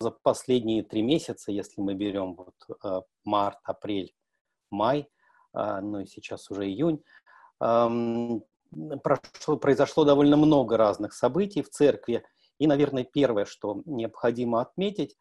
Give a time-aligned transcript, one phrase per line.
[0.00, 4.14] за последние три месяца, если мы берем вот март, апрель,
[4.70, 5.08] май,
[5.52, 7.04] ну и сейчас уже июнь,
[7.58, 12.24] прошло, произошло довольно много разных событий в церкви.
[12.58, 15.16] И, наверное, первое, что необходимо отметить,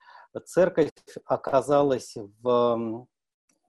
[0.46, 0.92] церковь
[1.26, 3.08] оказалась в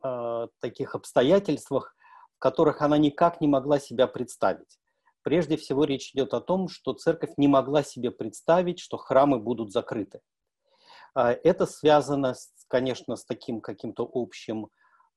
[0.02, 1.96] э, таких обстоятельствах,
[2.36, 4.78] в которых она никак не могла себя представить.
[5.22, 9.72] Прежде всего речь идет о том, что церковь не могла себе представить, что храмы будут
[9.72, 10.20] закрыты.
[11.14, 12.34] А, это связано,
[12.68, 14.68] конечно, с таким каким-то общим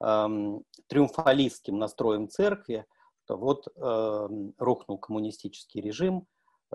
[0.02, 2.85] эм, триумфалистским настроем церкви,
[3.25, 4.27] что вот э,
[4.58, 6.27] рухнул коммунистический режим,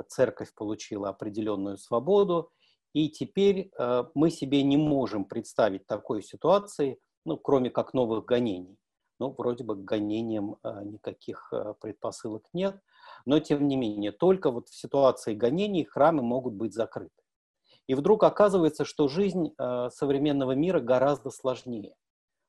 [0.08, 2.50] церковь получила определенную свободу,
[2.94, 8.78] и теперь э, мы себе не можем представить такой ситуации, ну, кроме как новых гонений.
[9.20, 12.80] Ну, вроде бы к гонениям э, никаких э, предпосылок нет,
[13.26, 17.22] но тем не менее, только вот в ситуации гонений храмы могут быть закрыты.
[17.88, 21.94] И вдруг оказывается, что жизнь э, современного мира гораздо сложнее,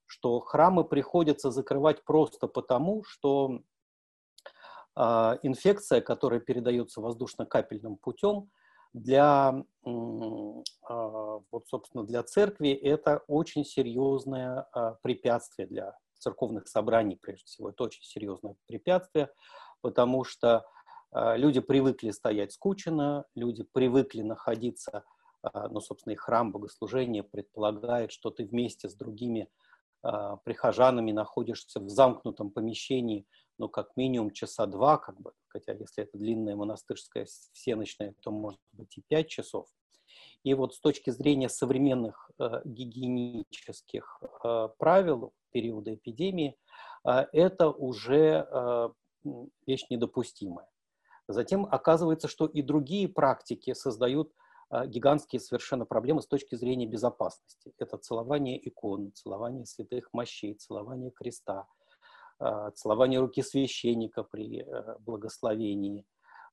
[0.05, 3.61] что храмы приходится закрывать просто потому, что
[4.95, 8.49] а, инфекция, которая передается воздушно-капельным путем,
[8.91, 14.67] для, а, вот, собственно, для церкви это очень серьезное
[15.03, 17.69] препятствие для церковных собраний, прежде всего.
[17.69, 19.29] Это очень серьезное препятствие,
[19.81, 20.65] потому что
[21.13, 25.05] люди привыкли стоять скучно, люди привыкли находиться,
[25.43, 29.49] ну, собственно, и храм богослужения предполагает, что ты вместе с другими
[30.01, 33.25] прихожанами находишься в замкнутом помещении,
[33.57, 38.61] ну, как минимум часа два, как бы, хотя если это длинная монастырская всеночная, то может
[38.71, 39.67] быть и пять часов.
[40.43, 46.55] И вот с точки зрения современных э, гигиенических э, правил периода эпидемии,
[47.05, 48.89] э, это уже э,
[49.67, 50.69] вещь недопустимая.
[51.27, 54.33] Затем оказывается, что и другие практики создают
[54.71, 57.73] гигантские совершенно проблемы с точки зрения безопасности.
[57.79, 61.67] Это целование икон, целование святых мощей, целование креста–
[62.39, 66.05] а, целование руки священника при э, благословении.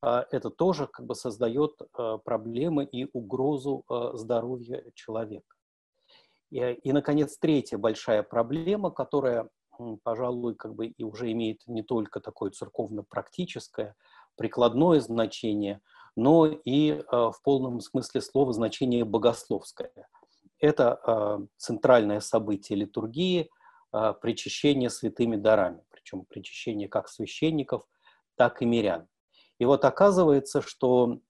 [0.02, 5.54] А, это тоже как бы создает э, проблемы и угрозу э, здоровью человека.
[6.50, 9.48] И, и, наконец, третья большая проблема, которая,
[10.02, 13.94] пожалуй, как бы и уже имеет не только такое церковно-практическое,
[14.36, 15.80] прикладное значение,
[16.16, 20.08] но и в полном смысле слова значение богословское.
[20.58, 23.50] Это центральное событие литургии,
[23.92, 27.86] а, причащение святыми дарами, причем причащение как священников,
[28.34, 29.08] так и мирян.
[29.58, 31.20] И вот оказывается, что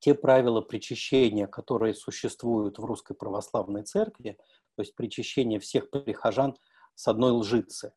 [0.00, 4.36] те правила причащения, которые существуют в Русской Православной Церкви,
[4.74, 6.56] то есть причащение всех прихожан
[6.96, 7.92] с одной лжицы,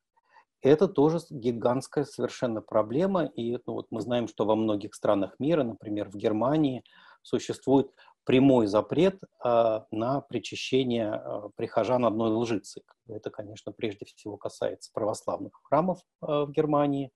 [0.64, 3.26] это тоже гигантская совершенно проблема.
[3.26, 6.84] И ну, вот мы знаем, что во многих странах мира, например, в Германии,
[7.22, 7.92] существует
[8.24, 12.82] прямой запрет э, на причащение э, прихожан одной лжицы.
[13.08, 17.12] Это, конечно, прежде всего касается православных храмов э, в Германии.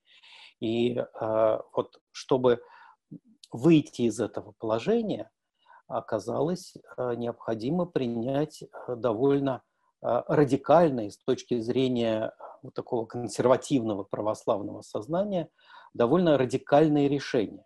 [0.60, 2.62] И э, вот чтобы
[3.52, 5.32] выйти из этого положения,
[5.88, 9.64] оказалось э, необходимо принять довольно
[10.02, 12.34] э, радикальное с точки зрения
[12.68, 15.50] вот такого консервативного православного сознания
[15.94, 17.66] довольно радикальные решения.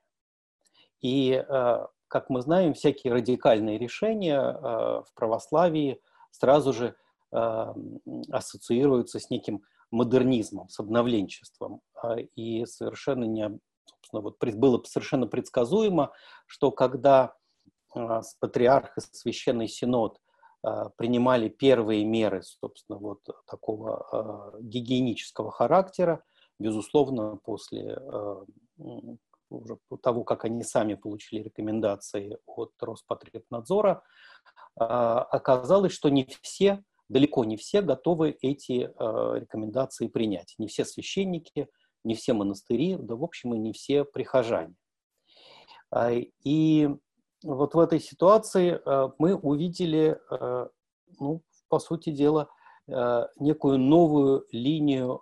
[1.01, 6.95] И э, как мы знаем, всякие радикальные решения э, в православии сразу же
[7.31, 7.73] э,
[8.31, 11.81] ассоциируются с неким модернизмом, с обновленчеством.
[11.95, 16.12] А, и совершенно не, собственно, вот было совершенно предсказуемо,
[16.45, 17.33] что когда
[18.39, 20.22] патриарх и священный синод
[20.98, 26.24] принимали первые меры, собственно, вот такого гигиенического характера,
[26.60, 27.98] безусловно, после
[29.52, 34.04] уже по того, как они сами получили рекомендации от Роспотребнадзора,
[34.80, 40.56] а, оказалось, что не все, далеко не все готовы эти а, рекомендации принять.
[40.57, 41.68] Не все священники,
[42.04, 44.75] не все монастыри, да, в общем, и не все прихожане.
[45.92, 46.90] А, и
[47.44, 48.82] вот в этой ситуации
[49.18, 50.20] мы увидели,
[51.20, 52.50] ну, по сути дела,
[53.38, 55.22] некую новую линию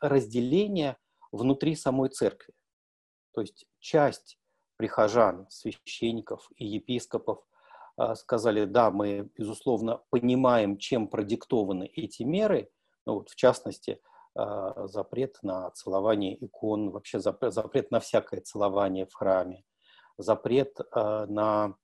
[0.00, 0.96] разделения
[1.32, 2.54] внутри самой церкви.
[3.32, 4.38] То есть часть
[4.76, 7.44] прихожан, священников и епископов
[8.14, 12.70] сказали, да, мы, безусловно, понимаем, чем продиктованы эти меры,
[13.06, 14.00] ну, вот, в частности,
[14.34, 19.64] запрет на целование икон, вообще запрет на всякое целование в храме,
[20.18, 21.74] запрет а, на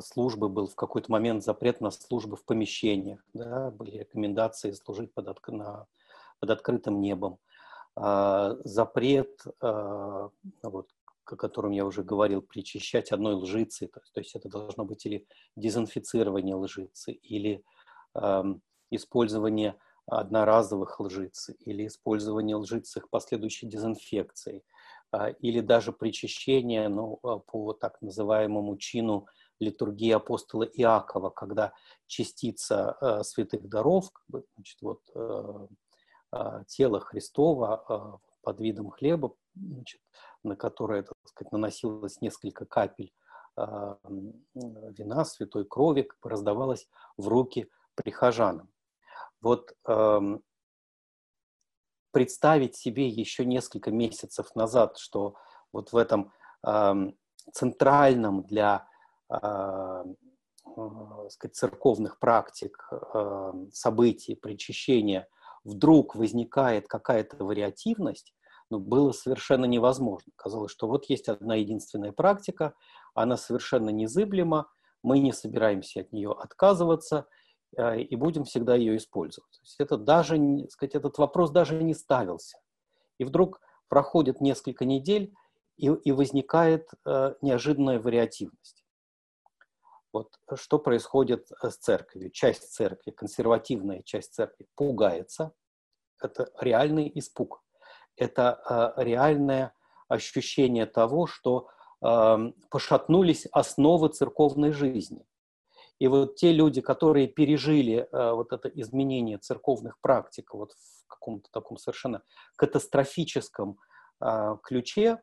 [0.00, 5.26] службы был в какой-то момент запрет на службы в помещениях, да, были рекомендации служить под,
[5.48, 5.86] на,
[6.40, 7.38] под открытым небом.
[7.94, 10.30] А, запрет а,
[10.62, 10.90] вот,
[11.24, 15.26] о котором я уже говорил, причащать одной лжицы, то, то есть это должно быть или
[15.56, 17.64] дезинфицирование лжицы, или
[18.14, 18.44] э,
[18.90, 24.64] использование одноразовых лжиц, или использование лжиц их последующей дезинфекцией,
[25.12, 29.26] э, или даже причащение ну, по так называемому чину
[29.60, 31.72] литургии апостола Иакова, когда
[32.06, 35.66] частица э, святых даров, как бы, значит, вот, э,
[36.32, 40.00] э, тело Христова э, под видом хлеба, значит,
[40.42, 43.12] на которое, так сказать, наносилось несколько капель
[43.56, 43.96] э,
[44.54, 48.68] вина, святой крови, как бы раздавалось в руки прихожанам.
[49.46, 50.38] Вот э,
[52.10, 55.36] представить себе еще несколько месяцев назад, что
[55.72, 56.32] вот в этом
[56.66, 56.94] э,
[57.52, 58.88] центральном для
[59.30, 60.04] э,
[61.28, 65.28] сказать, церковных практик, э, событий, причащения
[65.62, 68.34] вдруг возникает какая-то вариативность,
[68.68, 70.32] ну, было совершенно невозможно.
[70.34, 72.74] Казалось, что вот есть одна единственная практика,
[73.14, 74.66] она совершенно незыблема,
[75.04, 77.45] мы не собираемся от нее отказываться э,
[77.78, 79.50] и будем всегда ее использовать.
[79.50, 80.38] То есть это даже,
[80.70, 82.58] сказать, этот вопрос даже не ставился.
[83.18, 85.34] И вдруг проходит несколько недель,
[85.76, 88.84] и, и возникает э, неожиданная вариативность.
[90.10, 92.30] Вот что происходит э, с церковью?
[92.30, 95.52] Часть церкви, консервативная часть церкви пугается.
[96.18, 97.62] Это реальный испуг
[98.16, 99.74] это э, реальное
[100.08, 101.68] ощущение того, что
[102.00, 105.26] эм, пошатнулись основы церковной жизни.
[105.98, 111.48] И вот те люди, которые пережили э, вот это изменение церковных практик вот в каком-то
[111.50, 112.22] таком совершенно
[112.56, 113.78] катастрофическом
[114.20, 115.22] э, ключе,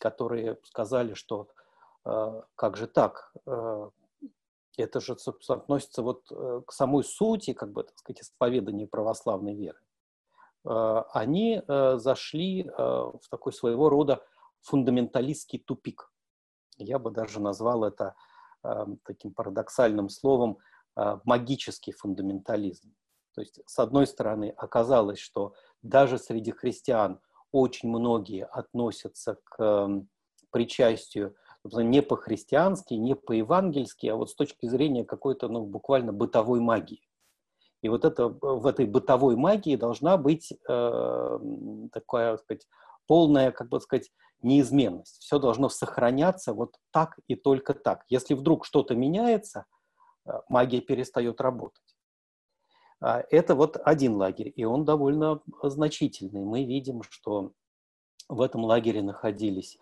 [0.00, 1.48] которые сказали, что
[2.54, 3.34] как же так,
[4.76, 5.16] это же,
[5.48, 9.80] относится вот к самой сути, как бы, так сказать, исповедания православной веры.
[10.66, 14.22] Э, они э, зашли э, в такой своего рода
[14.62, 16.10] фундаменталистский тупик.
[16.76, 18.14] Я бы даже назвал это
[19.04, 20.58] таким парадоксальным словом
[21.24, 22.94] магический фундаментализм.
[23.34, 27.20] То есть, с одной стороны, оказалось, что даже среди христиан
[27.52, 29.88] очень многие относятся к
[30.50, 37.02] причастию не по-христиански, не по-евангельски, а вот с точки зрения какой-то ну, буквально бытовой магии.
[37.82, 41.38] И вот это, в этой бытовой магии должна быть э,
[41.92, 42.66] такая, так сказать,
[43.06, 44.10] полная, как бы сказать,
[44.42, 45.22] неизменность.
[45.22, 48.04] Все должно сохраняться вот так и только так.
[48.08, 49.64] Если вдруг что-то меняется,
[50.26, 51.96] э, магия перестает работать.
[53.00, 56.44] А, это вот один лагерь, и он довольно значительный.
[56.44, 57.52] Мы видим, что
[58.28, 59.78] в этом лагере находились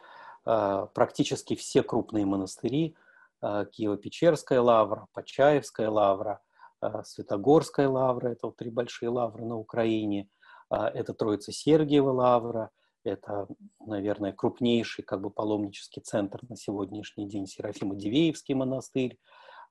[0.46, 2.96] э, практически все крупные монастыри,
[3.42, 6.40] э, Киево-Печерская лавра, Почаевская лавра–
[7.04, 10.28] Святогорская лавра, это вот три большие лавры на Украине,
[10.68, 12.70] это Троица Сергиева лавра,
[13.04, 13.46] это,
[13.80, 19.18] наверное, крупнейший как бы паломнический центр на сегодняшний день Серафимо-Дивеевский монастырь.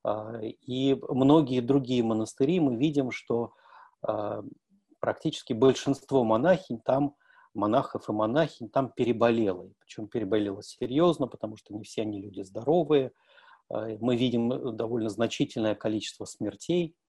[0.03, 3.53] А, и многие другие монастыри мы видим, что
[4.99, 7.15] практически большинство монахинь там,
[7.53, 9.71] монахов и монахинь там переболело.
[9.79, 13.13] Причем переболело серьезно, потому что не все они люди здоровые.
[13.69, 17.02] Мы видим довольно значительное количество смертей а,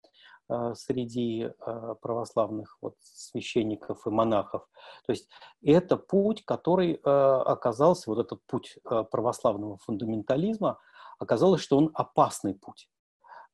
[0.75, 4.69] среди а, православных вот, священников и монахов.
[5.07, 5.29] То есть
[5.63, 10.79] это путь, который а, оказался, вот этот путь православного фундаментализма,
[11.19, 12.89] оказалось, что он опасный путь.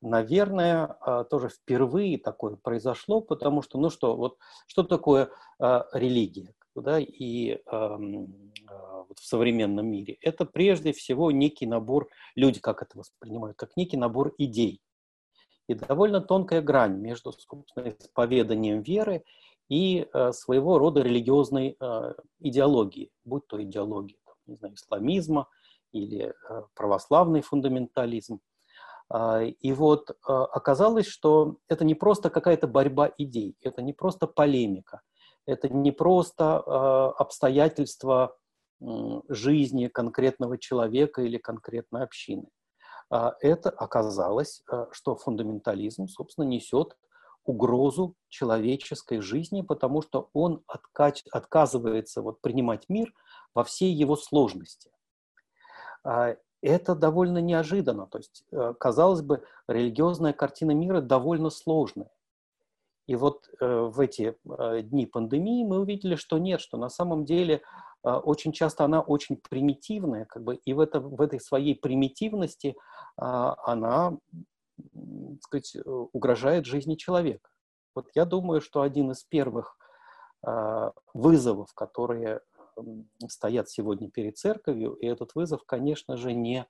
[0.01, 0.97] Наверное,
[1.29, 5.29] тоже впервые такое произошло, потому что, ну что, вот что такое
[5.59, 6.55] религия?
[6.73, 10.17] Да, и вот в современном мире.
[10.21, 14.81] Это прежде всего некий набор, люди как это воспринимают, как некий набор идей
[15.67, 19.23] и довольно тонкая грань между, собственно, исповеданием веры
[19.69, 25.47] и э, своего рода религиозной э, идеологией, будь то идеология, не знаю, исламизма
[25.93, 28.41] или э, православный фундаментализм.
[29.13, 34.27] Э, и вот э, оказалось, что это не просто какая-то борьба идей, это не просто
[34.27, 35.01] полемика,
[35.45, 38.35] это не просто э, обстоятельства
[39.29, 42.60] жизни конкретного человека или конкретной общины а,
[43.41, 46.97] это оказалось, а, что фундаментализм, собственно, несет
[47.43, 53.13] угрозу человеческой жизни, потому что он откач, отказывается вот, принимать мир
[53.53, 54.91] во всей его сложности.
[56.03, 58.07] А, это довольно неожиданно.
[58.07, 62.11] То есть, э, казалось бы, религиозная картина мира довольно сложная.
[63.07, 67.25] И вот э, в эти э, дни пандемии мы увидели, что нет, что на самом
[67.25, 67.61] деле
[68.03, 72.75] а, очень часто она очень примитивная, как бы, и в, это, в этой своей примитивности
[73.17, 74.17] а, она,
[74.93, 77.49] так сказать, э, угрожает жизни человека.
[77.95, 79.77] Вот я думаю, что один из первых
[81.13, 82.41] вызовов, которые
[83.27, 86.65] стоят сегодня перед церковью, и этот вызов, конечно же, не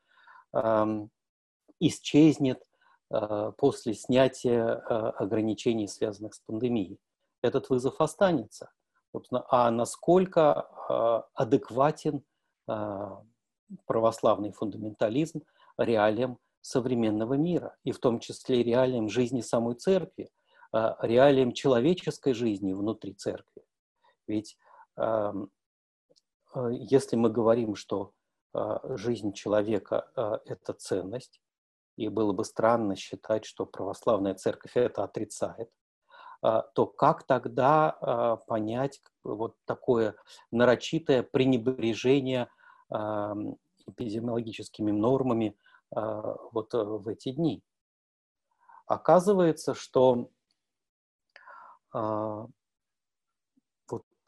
[1.80, 2.62] исчезнет
[3.58, 4.75] после снятия
[5.12, 7.00] ограничений, связанных с пандемией.
[7.41, 8.72] Этот вызов останется.
[9.50, 10.62] А насколько
[11.34, 12.24] адекватен
[13.86, 15.44] православный фундаментализм
[15.77, 20.30] реалиям современного мира, и в том числе реалиям жизни самой церкви,
[20.72, 23.63] реалиям человеческой жизни внутри церкви.
[24.27, 24.58] Ведь
[26.70, 28.13] если мы говорим, что
[28.53, 30.12] жизнь человека–
[30.46, 31.41] это ценность,
[32.05, 35.70] и было бы странно считать, что православная церковь это отрицает,
[36.41, 40.15] то как тогда понять вот такое
[40.51, 42.50] нарочитое пренебрежение
[42.89, 45.58] эпидемиологическими нормами
[45.91, 47.63] вот в эти дни?
[48.88, 50.29] Оказывается, что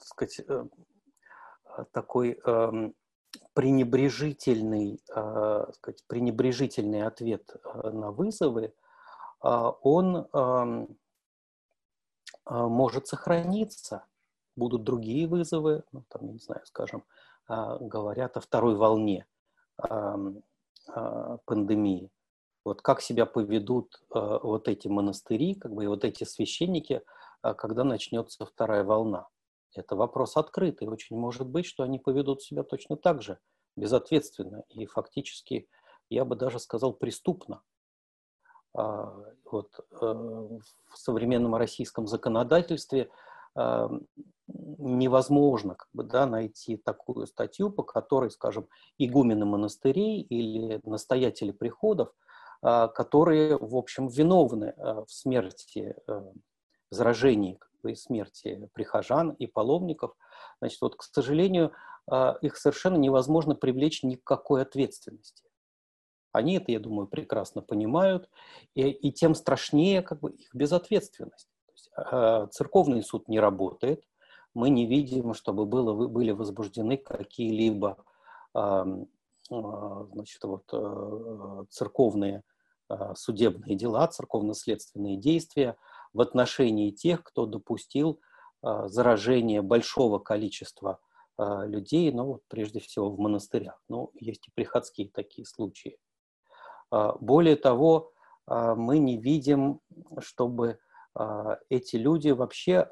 [0.04, 0.66] сказать, э,
[1.92, 2.94] такой эм,
[3.54, 8.74] пренебрежительный, э, сказать, пренебрежительный ответ э, на вызовы,
[9.42, 10.98] он эм,
[12.46, 14.06] может сохраниться.
[14.56, 17.04] Будут другие вызовы, ну, там, не знаю, скажем,
[17.50, 19.28] говорят о второй волне
[21.46, 22.10] пандемии.
[22.64, 27.02] Вот как себя поведут вот эти монастыри, как бы и вот эти священники,
[27.42, 29.28] когда начнется вторая волна.
[29.76, 30.88] Это вопрос открытый.
[30.88, 33.40] Очень может быть, что они поведут себя точно так же,
[33.76, 35.68] безответственно и фактически,
[36.10, 37.62] я бы даже сказал, преступно.
[38.76, 39.14] А,
[39.52, 43.10] вот, э, в современном российском законодательстве
[43.56, 43.88] а,
[44.48, 52.12] невозможно как бы, да, найти такую статью, по которой, скажем, игумены монастырей или настоятели приходов,
[52.64, 56.32] а, которые, в общем, виновны в смерти, э,
[56.90, 60.16] заражении и смерти прихожан и паломников,
[60.60, 61.74] значит, вот, к сожалению,
[62.08, 65.44] а, их совершенно невозможно привлечь ни к какой ответственности.
[66.32, 68.30] Они это, я думаю, прекрасно понимают,
[68.74, 71.48] и, и тем страшнее как бы, их безответственность.
[71.72, 74.04] есть, э, церковный суд не работает,
[74.56, 78.04] мы не видим, чтобы было, были возбуждены какие-либо
[78.56, 79.06] э,
[79.50, 82.44] значит, вот, церковные
[83.16, 85.76] судебные дела, церковно-следственные действия–
[86.14, 88.22] в отношении тех, кто допустил
[88.64, 91.00] а, заражение большого количества
[91.38, 93.82] а, людей, ну, вот прежде всего в монастырях.
[93.90, 95.98] Ну, есть и приходские такие случаи.
[96.90, 98.12] А, более того,
[98.46, 99.80] мы не видим,
[100.20, 100.78] чтобы
[101.70, 102.90] эти люди вообще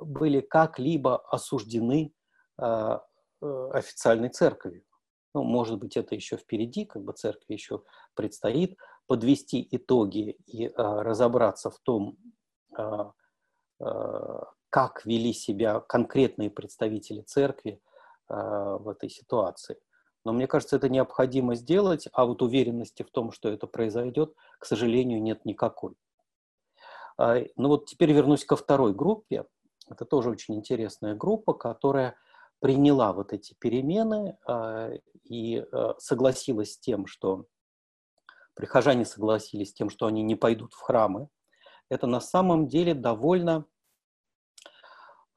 [0.00, 2.14] были как-либо осуждены
[3.42, 4.82] официальной церковью.
[5.34, 7.82] Ну, может быть, это еще впереди, как бы церкви еще
[8.14, 12.16] предстоит подвести итоги и разобраться в том,
[14.70, 17.80] как вели себя конкретные представители церкви
[18.28, 19.78] а, в этой ситуации.
[20.24, 24.64] Но мне кажется, это необходимо сделать, а вот уверенности в том, что это произойдет, к
[24.64, 25.94] сожалению, нет никакой.
[27.18, 29.44] Ну вот теперь вернусь ко второй группе.
[29.88, 32.16] Это тоже очень интересная группа, которая
[32.58, 34.38] приняла вот эти перемены
[35.22, 35.64] и
[35.98, 37.44] согласилась с тем, что
[38.54, 41.28] прихожане согласились с тем, что они не пойдут в храмы,
[41.88, 43.66] это на самом деле довольно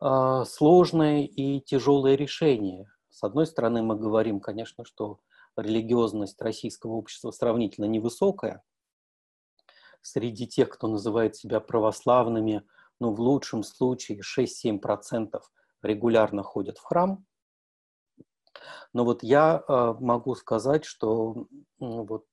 [0.01, 2.87] э, сложное и тяжелое решение.
[3.09, 5.19] С одной стороны, мы говорим, конечно, что
[5.55, 8.63] религиозность российского общества сравнительно невысокая.
[10.01, 12.63] Среди тех, кто называет себя православными,
[12.99, 15.41] ну, в лучшем случае 6-7%
[15.81, 17.25] регулярно ходят в храм.
[18.93, 22.25] Но вот я э, могу сказать, что э, вот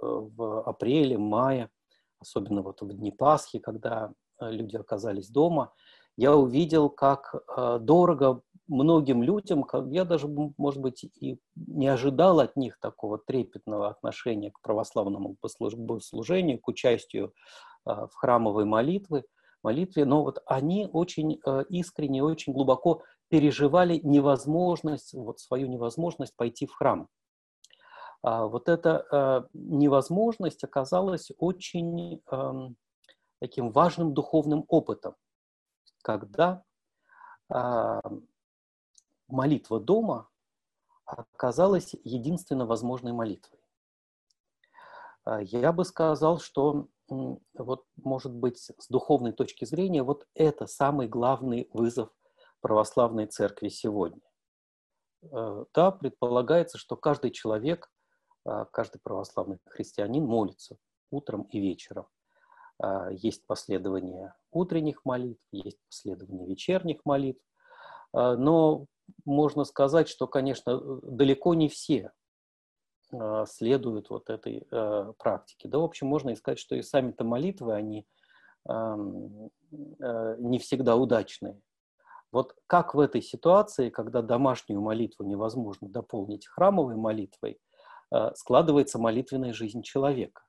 [0.00, 1.70] в апреле, мае
[2.20, 5.72] особенно вот в дни Пасхи, когда э, люди оказались дома,
[6.16, 12.40] я увидел, как э, дорого многим людям, как я даже, может быть, и не ожидал
[12.40, 15.36] от них такого трепетного отношения к православному
[15.76, 17.32] богослужению, к участию
[17.86, 19.24] э, в храмовой молитве,
[19.62, 26.72] молитве, но вот они очень искренне, очень глубоко переживали невозможность, вот свою невозможность пойти в
[26.72, 27.08] храм.
[28.22, 32.22] А вот эта э, невозможность оказалась очень
[33.40, 35.16] таким важным духовным опытом,
[36.02, 36.62] когда
[37.48, 38.00] а,
[39.26, 40.28] молитва дома
[41.04, 43.58] оказалась единственно возможной молитвой.
[45.24, 51.08] А, я бы сказал, что вот, может быть, с духовной точки зрения, вот это самый
[51.08, 52.10] главный вызов
[52.60, 54.20] православной церкви сегодня.
[55.22, 57.99] Да, предполагается, что каждый человек а,
[58.44, 60.76] каждый православный христианин молится
[61.10, 62.06] утром и вечером.
[62.78, 67.42] А, есть последование утренних молитв, есть последование вечерних молитв,
[68.12, 68.86] а, но
[69.24, 72.12] можно сказать, что, конечно, далеко не все
[73.46, 74.68] следуют вот этой
[75.18, 75.66] практике.
[75.66, 78.06] Да, в общем, можно сказать, что и сами-то молитвы, они
[78.68, 81.60] не всегда удачные.
[82.30, 87.58] Вот как в этой ситуации, когда домашнюю молитву невозможно дополнить храмовой молитвой,
[88.34, 90.42] складывается молитвенная жизнь человека?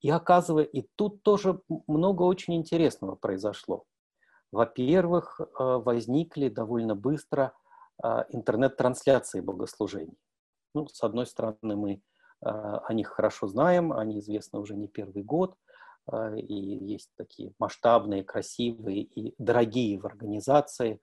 [0.00, 3.84] И оказывая, и тут тоже много очень интересного произошло.
[4.50, 7.52] Во-первых, э, возникли довольно быстро
[8.02, 10.18] э, интернет-трансляции богослужений.
[10.74, 12.02] Ну, с одной стороны, мы
[12.44, 15.54] о них хорошо знаем, они известны уже не первый год–
[16.36, 21.00] и есть такие масштабные, красивые и дорогие в организации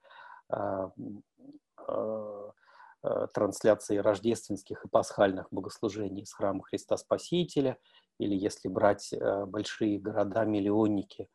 [3.34, 7.78] трансляции рождественских и пасхальных богослужений из храма Христа Спасителя,
[8.18, 9.14] или если брать
[9.46, 11.28] большие города-миллионники,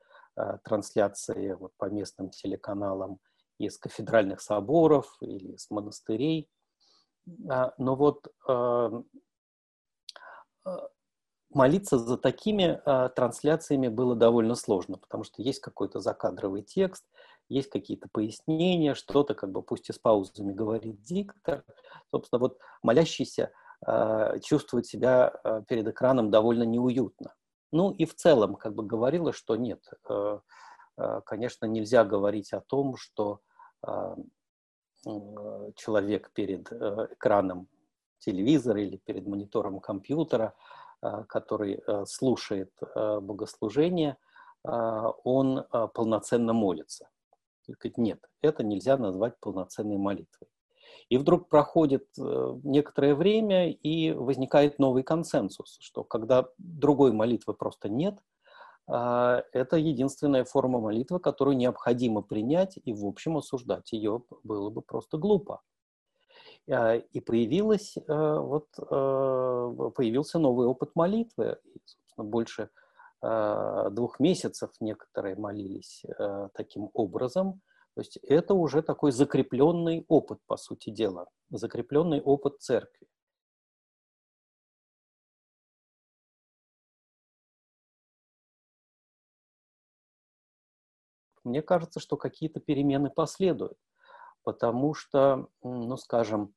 [0.63, 3.19] трансляции вот по местным телеканалам
[3.57, 6.49] из кафедральных соборов или из монастырей.
[7.25, 8.27] Но вот
[11.55, 17.05] молиться за такими э, трансляциями было довольно сложно, потому что есть какой-то закадровый текст,
[17.49, 21.63] есть какие-то пояснения, что-то как бы пусть и с паузами говорит диктор.
[22.11, 23.51] Собственно, вот молящийся
[23.85, 27.33] э, чувствует себя э, перед экраном довольно неуютно.
[27.71, 30.39] Ну и в целом как бы говорила, что нет, э,
[30.97, 33.41] э, конечно, нельзя говорить о том, что
[33.85, 34.15] э,
[35.75, 37.67] человек перед э, экраном
[38.19, 40.53] телевизора или перед монитором компьютера–
[41.05, 44.17] Э, который э, слушает э, богослужение,
[45.23, 47.07] он полноценно молится.
[47.97, 50.47] Нет, это нельзя назвать полноценной молитвой.
[51.09, 58.17] И вдруг проходит некоторое время, и возникает новый консенсус, что когда другой молитвы просто нет,
[58.87, 65.17] это единственная форма молитвы, которую необходимо принять, и, в общем, осуждать ее было бы просто
[65.17, 65.61] глупо.
[66.69, 71.59] А, и появилась, э, вот, э, появился новый опыт молитвы.
[71.63, 72.67] И, собственно, больше э,
[73.21, 76.03] двух месяцев некоторые молились
[76.53, 77.61] таким образом.
[77.95, 83.07] То есть это уже такой закрепленный опыт, по сути дела, закрепленный опыт церкви.
[91.43, 93.77] Мне кажется, что какие-то перемены последуют
[94.45, 96.53] потому что, ну, скажем,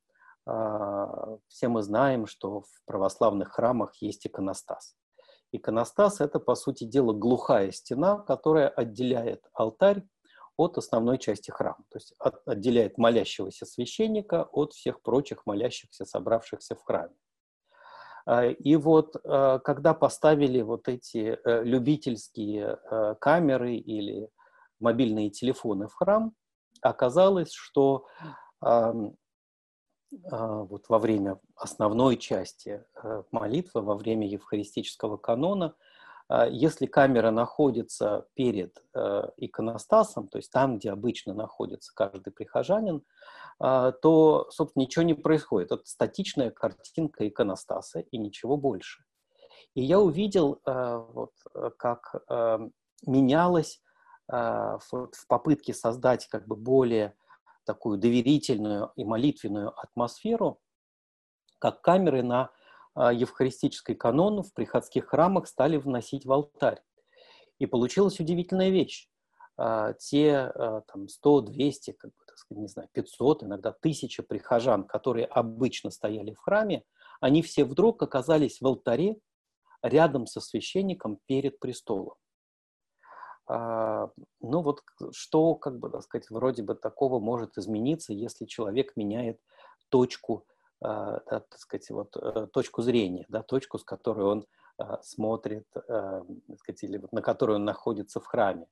[0.46, 4.94] а, все мы знаем, что в православных храмах есть иконостас.
[5.52, 10.02] Иконостас– это, по сути дела, глухая стена, которая отделяет алтарь
[10.56, 16.82] от основной части храма, то есть отделяет молящегося священника от всех прочих молящихся, собравшихся в
[16.82, 17.14] храме.
[18.26, 24.28] А, и вот а, когда поставили вот эти э, любительские э, камеры или
[24.80, 26.34] мобильные телефоны в храм,
[26.82, 28.06] оказалось, что
[30.10, 35.74] вот во время основной части э, молитвы, во время евхаристического канона,
[36.28, 43.02] э, если камера находится перед э, иконостасом, то есть там, где обычно находится каждый прихожанин,
[43.60, 45.72] то, собственно, ничего не происходит.
[45.72, 49.02] Это статичная картинка иконостаса и ничего больше.
[49.74, 51.32] И я увидел, вот,
[51.76, 52.14] как
[53.04, 53.82] менялось
[54.30, 57.14] а, в попытке создать как бы более
[57.68, 60.58] такую доверительную и молитвенную атмосферу,
[61.58, 62.50] как камеры на
[62.94, 66.80] а, евхаристический канон в приходских храмах стали вносить в алтарь.
[67.58, 69.10] И получилась удивительная вещь.
[69.58, 70.50] А, те
[70.90, 75.90] там, 100, 200, как бы, так сказать, не знаю, 500, иногда тысяча прихожан, которые обычно
[75.90, 76.84] стояли в храме,
[77.20, 79.16] они все вдруг оказались в алтаре
[79.82, 82.14] рядом со священником перед престолом.
[83.48, 84.82] А, ну вот
[85.12, 89.40] что, как бы, так сказать, вроде бы такого может измениться, если человек меняет
[89.88, 90.44] точку,
[90.82, 95.64] а, да, так сказать, вот, э, точку зрения, да, точку, с которой он а, смотрит,
[95.72, 96.24] так
[96.58, 98.66] сказать, или на которой он находится в храме.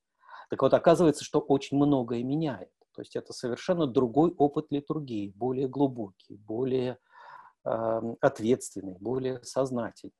[0.51, 2.71] Так вот, оказывается, что очень многое меняет.
[2.95, 6.99] То есть это совершенно другой опыт литургии, более глубокий, более
[7.65, 10.13] ответственный, более сознательный.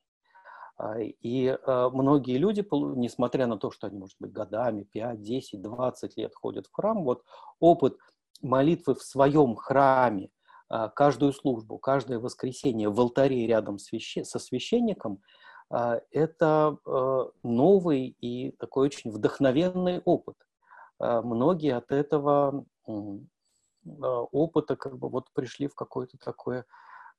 [0.77, 5.63] А, и а, многие люди, несмотря на то, что они, может быть, годами, 5, 10,
[5.63, 7.25] 20 лет ходят в храм, вот
[7.61, 7.97] опыт
[8.43, 10.31] молитвы в своем храме,
[10.69, 15.21] а, каждую службу, каждое воскресенье в алтаре рядом со священником,
[15.69, 16.79] это
[17.43, 20.37] новый и такой очень вдохновенный опыт.
[21.01, 22.65] Многие от этого
[23.85, 26.67] опыта как бы вот пришли в какое-то такое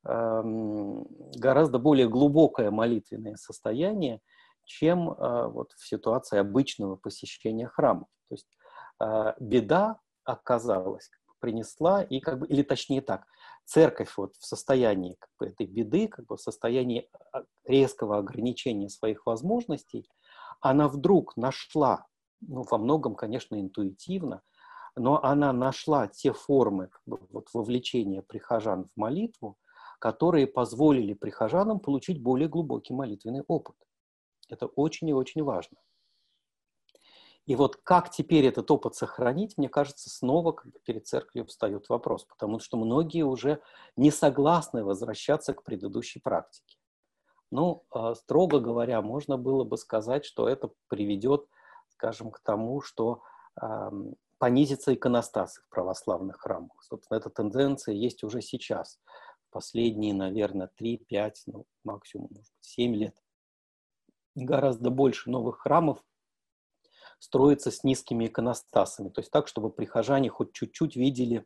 [0.08, 4.22] гораздо более глубокое молитвенное состояние,
[4.64, 8.08] чем а, вот в ситуации обычного посещения храмов.
[8.30, 8.58] То есть
[9.00, 13.26] а, беда оказалась, принесла, и как бы, или точнее так,
[13.66, 18.90] церковь вот в состоянии как бы, этой беды, как бы в состоянии а, резкого ограничения
[18.90, 20.10] своих возможностей,
[20.62, 22.06] она вдруг нашла,
[22.42, 24.42] ну, во многом, конечно, интуитивно,
[24.96, 29.58] но она нашла те формы как бы, вот, вовлечения прихожан в молитву,
[30.00, 33.76] которые позволили прихожанам получить более глубокий молитвенный опыт.
[34.50, 35.78] Это очень и очень важно.
[37.46, 42.60] И вот как теперь этот опыт сохранить, мне кажется, снова перед церковью встает вопрос, потому
[42.60, 43.62] что многие уже
[43.96, 46.78] не согласны возвращаться к предыдущей практике.
[47.50, 51.48] Ну, а, строго говоря, можно было бы сказать, что это приведет,
[51.90, 53.24] скажем, к тому, что
[54.38, 56.84] понизится иконостасы в православных храмах.
[56.84, 59.00] Собственно, эта тенденция есть уже сейчас.
[59.58, 63.18] Последние, наверное, 3-5, ну, максимум, может быть, 7 лет.
[64.36, 66.06] Гораздо больше новых храмов
[67.18, 69.10] строится с низкими иконостасами.
[69.10, 71.44] То есть так, чтобы прихожане хоть чуть-чуть видели,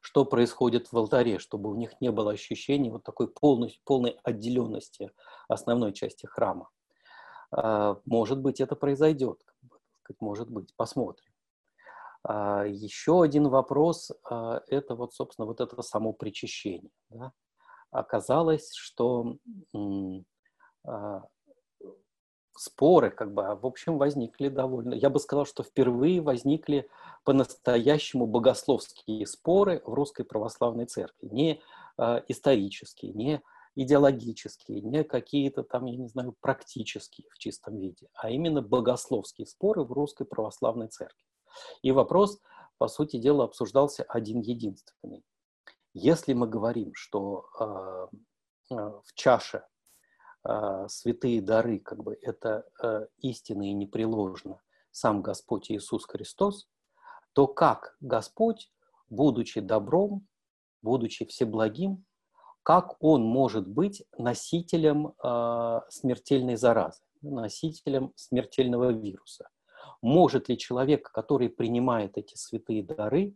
[0.00, 5.12] что происходит в алтаре, чтобы у них не было ощущения вот такой полной, полной отделенности
[5.46, 6.68] основной части храма.
[7.52, 9.40] А, может быть, это произойдет,
[10.18, 11.31] может быть, посмотрим.
[12.24, 16.90] А, еще один вопрос а,– это вот, собственно, вот это само причащение.
[17.10, 17.32] Да?
[17.90, 19.36] Оказалось, что
[20.86, 21.22] а,
[22.56, 24.94] споры, как бы, в общем, возникли довольно...
[24.94, 26.88] Я бы сказал, что впервые возникли
[27.24, 31.28] по-настоящему богословские споры в Русской Православной Церкви.
[31.28, 31.60] Не
[32.28, 33.42] исторические, не
[33.74, 39.84] идеологические, не какие-то там, я не знаю, практические в чистом виде, а именно богословские споры
[39.84, 41.31] в Русской Православной Церкви.
[41.82, 42.40] И вопрос,
[42.78, 45.24] по сути дела, обсуждался один единственный.
[45.94, 49.64] Если мы говорим, что э, в чаше
[50.44, 54.60] э, святые дары, как бы это э, истинно и непреложно
[54.90, 56.68] сам Господь Иисус Христос,
[57.32, 58.70] то как Господь,
[59.10, 60.26] будучи добром,
[60.82, 62.04] будучи всеблагим,
[62.62, 69.48] как Он может быть носителем э, смертельной заразы, носителем смертельного вируса?
[70.02, 73.34] Может ли человек, который принимает эти святые дары,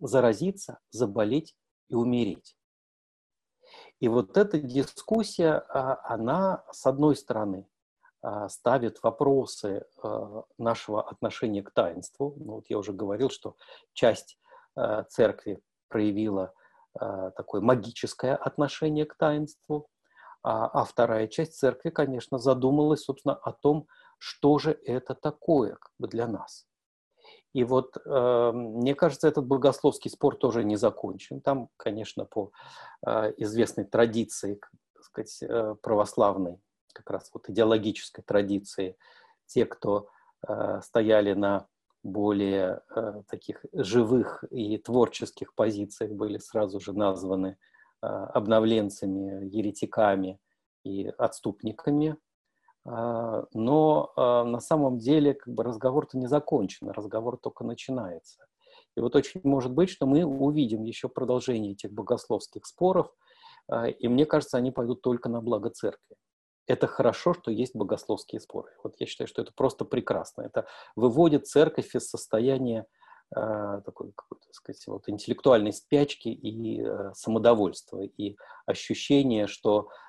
[0.00, 1.56] заразиться, заболеть
[1.88, 2.56] и умереть.
[4.00, 7.66] И вот эта дискуссия, а, она, с одной стороны,
[8.20, 12.34] а, ставит вопросы а, нашего отношения к таинству.
[12.36, 13.56] Ну, вот я уже говорил, что
[13.92, 14.38] часть
[15.08, 16.52] церкви проявила
[16.92, 19.88] такое магическое отношение к таинству,
[20.42, 26.08] а вторая часть церкви, конечно, задумалась, собственно, о том, что же это такое как бы
[26.08, 26.66] для нас.
[27.52, 31.40] И вот э, мне кажется, этот богословский спор тоже не закончен.
[31.40, 32.52] Там, конечно, по
[33.06, 34.60] э, известной традиции,
[34.94, 36.60] так сказать, э, православной,
[36.92, 38.96] как раз вот идеологической традиции,
[39.46, 40.08] те, кто
[40.46, 41.66] э, стояли на
[42.02, 47.56] более э, таких живых и творческих позициях, были сразу же названы
[48.02, 50.38] э, обновленцами, еретиками
[50.84, 52.16] и отступниками
[52.86, 58.46] но а, на самом деле как бы разговор-то не закончен, разговор только начинается.
[58.96, 63.12] И вот очень может быть, что мы увидим еще продолжение этих богословских споров,
[63.68, 66.16] а, и мне кажется, они пойдут только на благо церкви.
[66.68, 68.72] Это хорошо, что есть богословские споры.
[68.84, 70.42] Вот я считаю, что это просто прекрасно.
[70.42, 72.86] Это выводит церковь из состояния
[73.30, 80.05] такой, какой-то, сказать, вот, интеллектуальной спячки и самодовольства, и ощущения, что Э,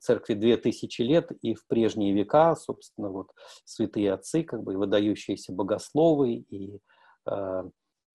[0.00, 3.32] церкви две тысячи лет, и в прежние века, собственно, вот
[3.64, 6.80] святые отцы, как бы выдающиеся богословы и
[7.26, 7.62] э,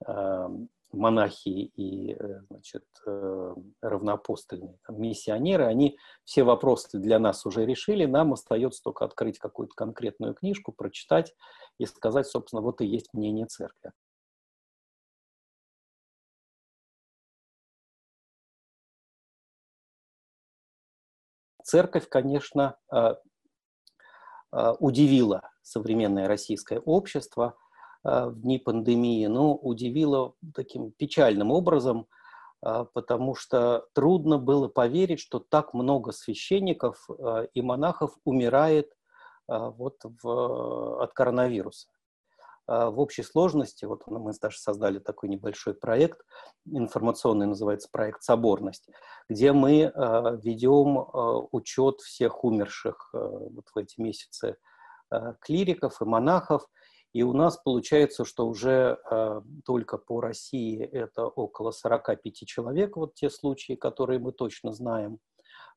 [0.08, 0.48] э,
[0.94, 2.18] монахи и
[2.50, 2.84] значит,
[3.82, 9.74] равноапостольные там, миссионеры, они все вопросы для нас уже решили, нам остается только открыть какую-то
[9.76, 11.34] конкретную книжку, прочитать
[11.78, 13.92] и сказать, собственно, вот и есть мнение церкви.
[21.72, 23.16] Церковь, конечно, э,
[24.52, 27.56] э, удивила современное российское общество
[28.04, 32.08] э, в дни пандемии, но удивила таким печальным образом,
[32.94, 37.10] потому что трудно было поверить, что так много священников
[37.56, 38.92] и монахов умирает
[39.48, 41.88] вот в, от коронавируса.
[42.72, 46.22] А, в общей сложности, вот мы даже создали такой небольшой проект,
[46.66, 48.88] информационный называется проект «Соборность»,
[49.28, 54.56] где мы а, ведем а, учет всех умерших вот в эти месяцы
[55.42, 56.66] клириков и монахов,
[57.12, 58.98] и у нас получается, что уже
[59.66, 65.20] только по России это около 45 человек, вот те случаи, которые мы точно знаем,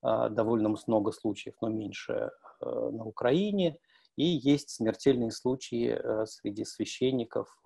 [0.00, 2.30] довольно много случаев, но меньше
[2.60, 3.78] на Украине–
[4.16, 7.60] И есть смертельные случаи среди священников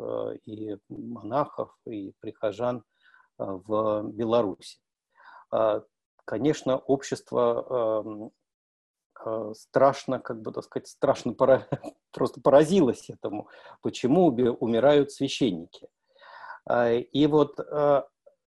[0.44, 2.84] и монахов, и прихожан
[3.38, 4.78] в Беларуси.
[6.28, 8.30] Конечно, общество эм,
[9.24, 11.66] э, страшно, как бы так сказать, страшно пора,
[12.12, 13.48] просто поразилось этому,
[13.80, 15.88] почему умирают священники.
[16.66, 18.02] А, и вот э,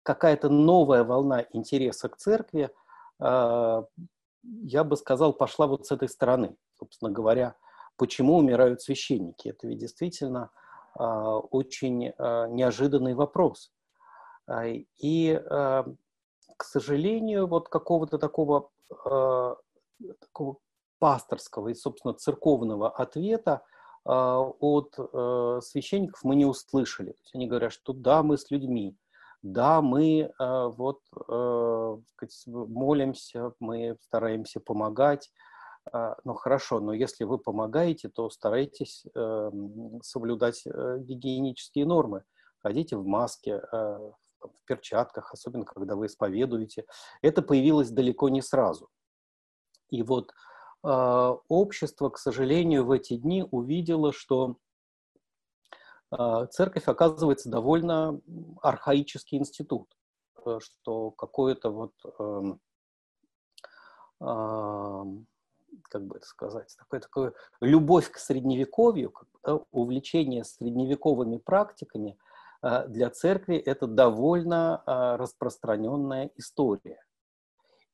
[0.03, 2.71] какая-то новая волна интереса к церкви,
[3.21, 3.83] э,
[4.43, 6.57] я бы сказал, пошла вот с этой стороны.
[6.77, 7.55] Собственно говоря,
[8.01, 9.51] почему умирают священники?
[9.51, 10.49] Это ведь действительно
[10.95, 12.15] очень
[12.57, 13.71] неожиданный вопрос.
[14.47, 14.65] А,
[14.99, 15.41] и
[16.57, 18.71] к сожалению, вот какого-то такого,
[20.19, 20.57] такого
[20.99, 23.61] пасторского и, собственно, церковного ответа
[24.05, 24.95] от
[25.65, 27.15] священников мы не услышали.
[27.35, 28.97] Они говорят, что да, мы с людьми,
[29.43, 31.01] да, мы вот
[32.47, 35.31] молимся, мы стараемся помогать,
[36.25, 39.51] ну хорошо, но если вы помогаете, то старайтесь э,
[40.03, 42.25] соблюдать э, гигиенические нормы.
[42.59, 46.87] Ходите в маске, э, в перчатках, особенно когда вы исповедуете.
[47.23, 48.89] Это появилось далеко не сразу.
[49.91, 50.33] И вот
[50.85, 54.57] э, общество, к сожалению, в эти дни увидело, что
[56.13, 58.21] э, церковь оказывается довольно
[58.63, 59.97] архаический институт,
[60.45, 62.43] э, что какое-то вот э,
[64.21, 65.05] э,
[65.85, 69.13] как бы это сказать, такое, такое любовь к средневековью,
[69.45, 72.19] да, увлечение средневековыми практиками–
[72.63, 77.03] а, для церкви это довольно а, распространенная история.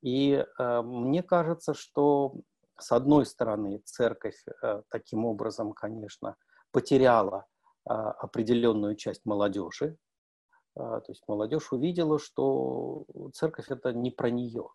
[0.03, 2.35] И а, мне кажется, что
[2.79, 4.45] с одной стороны церковь
[4.91, 6.37] таким образом, конечно,
[6.73, 7.47] потеряла
[7.85, 9.97] определенную часть молодежи.
[10.75, 14.69] То есть молодежь увидела, что церковь это не про нее.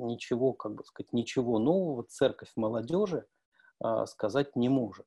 [0.00, 3.26] Ничего, как бы сказать, ничего нового церковь молодежи
[4.06, 5.06] сказать не может.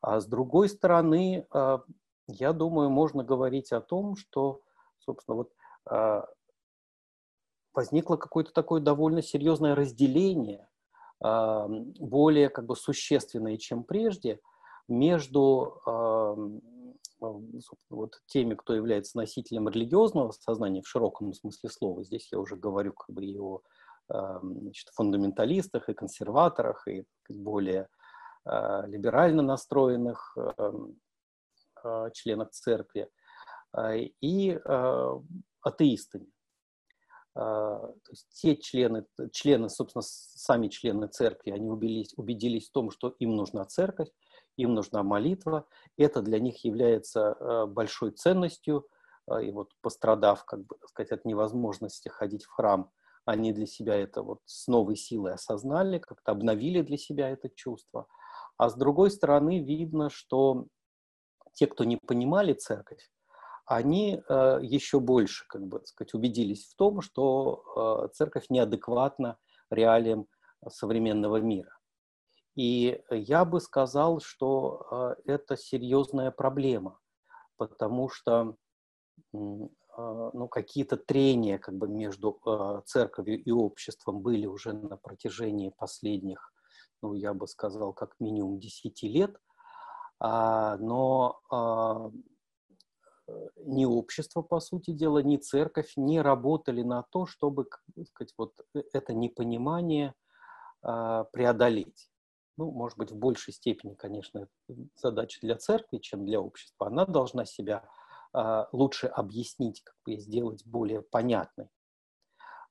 [0.00, 1.46] А с другой стороны,
[2.28, 4.62] я думаю, можно говорить о том, что,
[4.98, 5.52] собственно, вот
[5.90, 6.22] э,
[7.72, 10.68] возникло какое-то такое довольно серьезное разделение,
[11.20, 14.40] более как бы существенное, чем прежде,
[14.88, 15.80] между
[17.90, 22.04] вот теми, кто является носителем религиозного сознания в широком смысле слова.
[22.04, 23.60] Здесь я уже говорю как бы и о
[24.08, 27.88] значит, фундаменталистах, и консерваторах, и более
[28.44, 30.36] либерально настроенных
[31.84, 33.08] Э, членов церкви
[33.76, 34.58] э, и
[35.62, 36.26] атеистами.
[37.34, 43.14] То есть те члены, члены, собственно, сами члены церкви, они убедились, убедились в том, что
[43.20, 44.10] им нужна церковь,
[44.56, 45.66] им нужна молитва.
[45.96, 48.86] Это для них является большой ценностью.
[49.42, 52.90] И вот пострадав, как бы сказать, от невозможности ходить в храм,
[53.24, 58.06] они для себя это вот с новой силой осознали, как-то обновили для себя это чувство.
[58.56, 60.66] А с другой стороны, видно, что
[61.52, 63.10] те, кто не понимали церковь,
[63.64, 67.62] они э, еще больше, как бы сказать, убедились в том, что
[68.04, 69.38] э, церковь неадекватна
[69.70, 70.26] реалиям
[70.68, 71.78] современного мира.
[72.54, 76.98] И я бы сказал, что э, это серьезная проблема,
[77.56, 78.56] потому что
[79.14, 85.72] э, ну, какие-то трения как бы, между э, церковью и обществом были уже на протяжении
[85.76, 86.52] последних,
[87.02, 89.36] ну, я бы сказал, как минимум 10 лет–
[90.24, 92.12] а, но а,
[93.56, 97.66] ни общество, по сути дела, ни церковь не работали на то, чтобы
[98.06, 98.54] сказать, вот
[98.92, 100.14] это непонимание
[100.80, 102.11] а, преодолеть.
[102.62, 104.46] Ну, может быть, в большей степени, конечно,
[104.94, 106.86] задача для церкви, чем для общества.
[106.86, 107.82] Она должна себя
[108.70, 111.68] лучше объяснить, как бы сделать более понятной.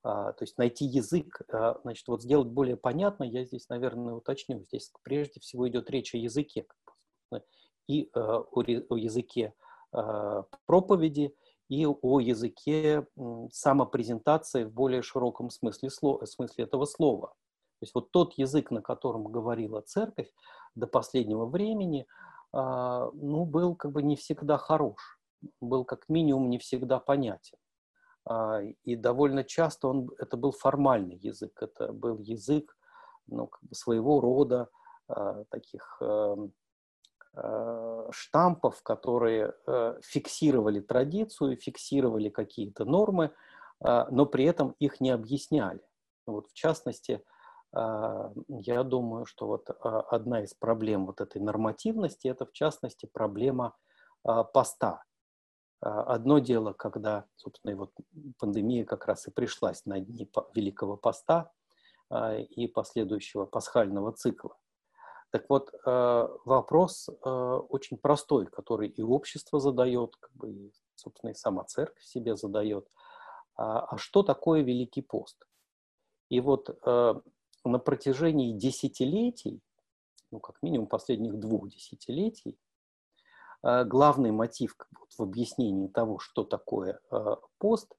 [0.02, 1.42] То есть найти язык,
[1.84, 4.64] значит, вот сделать более понятно, я здесь, наверное, уточню.
[4.64, 6.66] Здесь прежде всего идет речь о языке,
[7.90, 9.54] и э, о языке
[9.94, 11.36] э, проповеди,
[11.68, 13.06] и о языке
[13.52, 17.34] самопрезентации в более широком смысле, смысле этого слова.
[17.82, 20.32] То есть вот тот язык, на котором говорила церковь
[20.76, 22.08] до последнего времени,
[22.54, 25.20] а, ну, был как бы не всегда хорош,
[25.60, 27.58] был как минимум не всегда понятен.
[28.26, 32.78] А, и довольно часто он, это был формальный язык, это был язык
[33.28, 34.70] ну, как бы своего рода
[35.08, 36.54] а, таких эм,
[37.34, 43.32] Э, штампов, которые э, фиксировали традицию, фиксировали какие-то нормы,
[43.80, 45.82] но при этом их не объясняли.
[46.28, 47.24] Вот в частности,
[47.74, 53.76] я думаю, что вот одна из проблем вот этой нормативности, это в частности проблема
[54.54, 55.04] поста.
[55.80, 57.92] Одно дело, когда, собственно, и вот
[58.38, 61.52] пандемия как раз и пришлась на дни Великого Поста
[62.50, 64.58] и последующего пасхального цикла.
[65.32, 72.04] Так вот, вопрос очень простой, который и общество задает, как бы, собственно, и сама церковь
[72.04, 72.88] себе задает.
[73.56, 75.48] А, а что такое Великий пост?
[76.30, 76.70] И вот
[77.64, 79.62] на протяжении десятилетий,
[80.32, 82.58] ну, как минимум последних двух десятилетий,
[83.64, 87.00] главный мотив вот, в объяснении того, что такое
[87.58, 87.94] пост,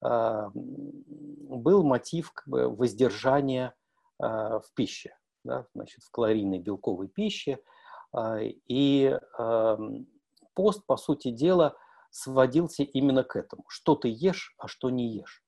[0.00, 3.74] был мотив как бы, воздержания
[4.18, 7.58] в пище да, значит, в калорийной белковой пище.
[8.38, 9.18] И
[10.54, 11.76] пост, по сути дела,
[12.10, 13.64] сводился именно к этому.
[13.68, 15.44] Что ты ешь, а что не ешь.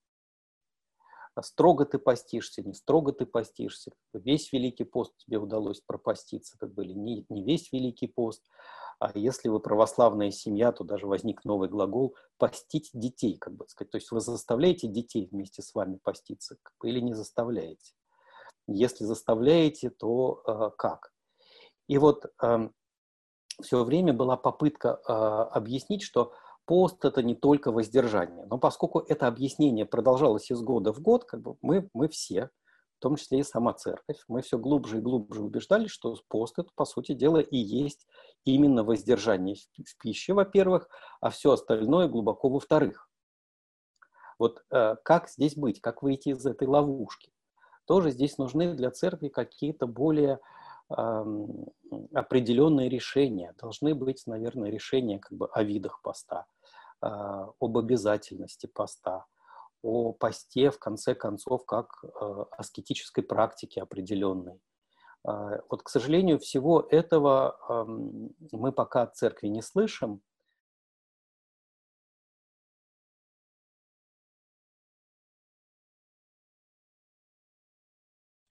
[1.41, 3.93] Строго ты постишься, не строго ты постишься.
[4.13, 8.43] Весь Великий пост тебе удалось пропаститься, как бы, или не, не весь Великий пост.
[8.99, 13.91] А если вы православная семья, то даже возник новый глагол «постить детей», как бы сказать.
[13.91, 17.95] То есть вы заставляете детей вместе с вами поститься как бы, или не заставляете.
[18.67, 21.13] Если заставляете, то э, как?
[21.89, 22.75] И вот э, эм,
[23.63, 26.35] все время была попытка э, объяснить, что
[26.67, 28.47] пост это не только воздержание.
[28.47, 32.51] Но поскольку это объяснение продолжалось из года в год, как бы мы, мы все,
[32.99, 36.71] в том числе и сама церковь, мы все глубже и глубже убеждались, что пост это,
[36.75, 38.07] по сути дела, и есть
[38.45, 40.89] именно воздержание в пище, во-первых,
[41.21, 43.09] а все остальное глубоко во-вторых.
[44.39, 47.31] Вот э, как здесь быть, как выйти из этой ловушки?
[47.91, 50.39] тоже здесь нужны для церкви какие-то более
[50.91, 53.55] определенные решения.
[53.59, 56.47] Должны быть, наверное, решения как бы о видах поста,
[57.03, 59.27] э, об обязательности поста,
[59.83, 64.61] о посте, в конце концов, как э, аскетической практике определенной.
[65.27, 67.57] Э, вот, к сожалению, всего этого
[68.53, 70.23] мы пока от церкви не слышим,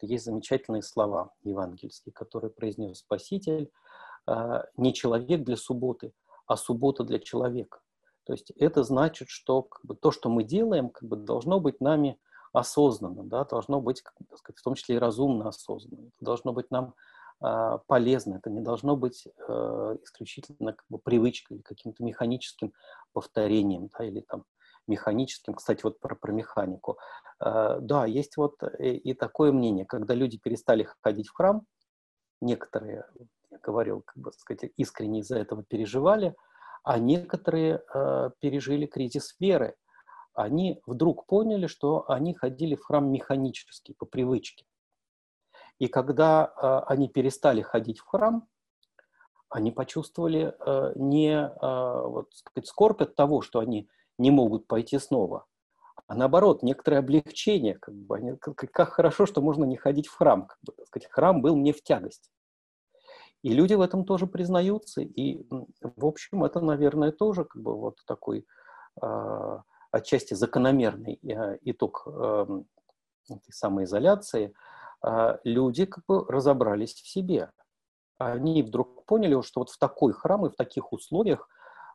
[0.05, 3.71] есть замечательные слова евангельские, которые произнес Спаситель.
[4.29, 6.13] А, не человек для субботы,
[6.45, 7.79] а суббота для человека.
[8.25, 11.81] То есть это значит, что как бы, то, что мы делаем, как бы, должно быть
[11.81, 12.19] нами
[12.53, 16.07] осознанно, да, должно быть, как, сказать, в том числе и разумно осознанно.
[16.07, 16.93] Это должно быть нам
[17.43, 22.73] э, полезно, это не должно быть э, исключительно как бы, привычкой или каким-то механическим
[23.13, 24.45] повторением да, или там,
[24.89, 25.53] механическим.
[25.53, 26.97] Кстати, вот про, про механику.
[27.39, 31.65] Э, да, есть вот и, и такое мнение, когда люди перестали ходить в храм,
[32.41, 33.05] некоторые,
[33.51, 36.35] я говорил, как бы сказать, искренне из-за этого переживали,
[36.83, 39.75] а некоторые э, пережили кризис веры.
[40.33, 44.65] Они вдруг поняли, что они ходили в храм механически, по привычке.
[45.79, 48.47] И когда э, они перестали ходить в храм,
[49.49, 53.89] они почувствовали э, не э, вот, сказать, скорбь от того, что они
[54.19, 55.45] не могут пойти снова.
[56.07, 60.15] А наоборот, некоторое облегчение, как, бы, они, как, как хорошо, что можно не ходить в
[60.15, 60.47] храм.
[60.47, 62.31] Как бы, сказать, храм был мне в тягость.
[63.43, 65.01] И люди в этом тоже признаются.
[65.01, 65.47] И,
[65.81, 68.45] в общем, это, наверное, тоже как бы вот такой
[69.01, 69.57] э,
[69.91, 72.61] отчасти закономерный э, итог э,
[73.29, 74.53] этой самоизоляции.
[75.05, 77.51] Э, люди как бы разобрались в себе.
[78.17, 81.47] Они вдруг поняли, что вот в такой храм и в таких условиях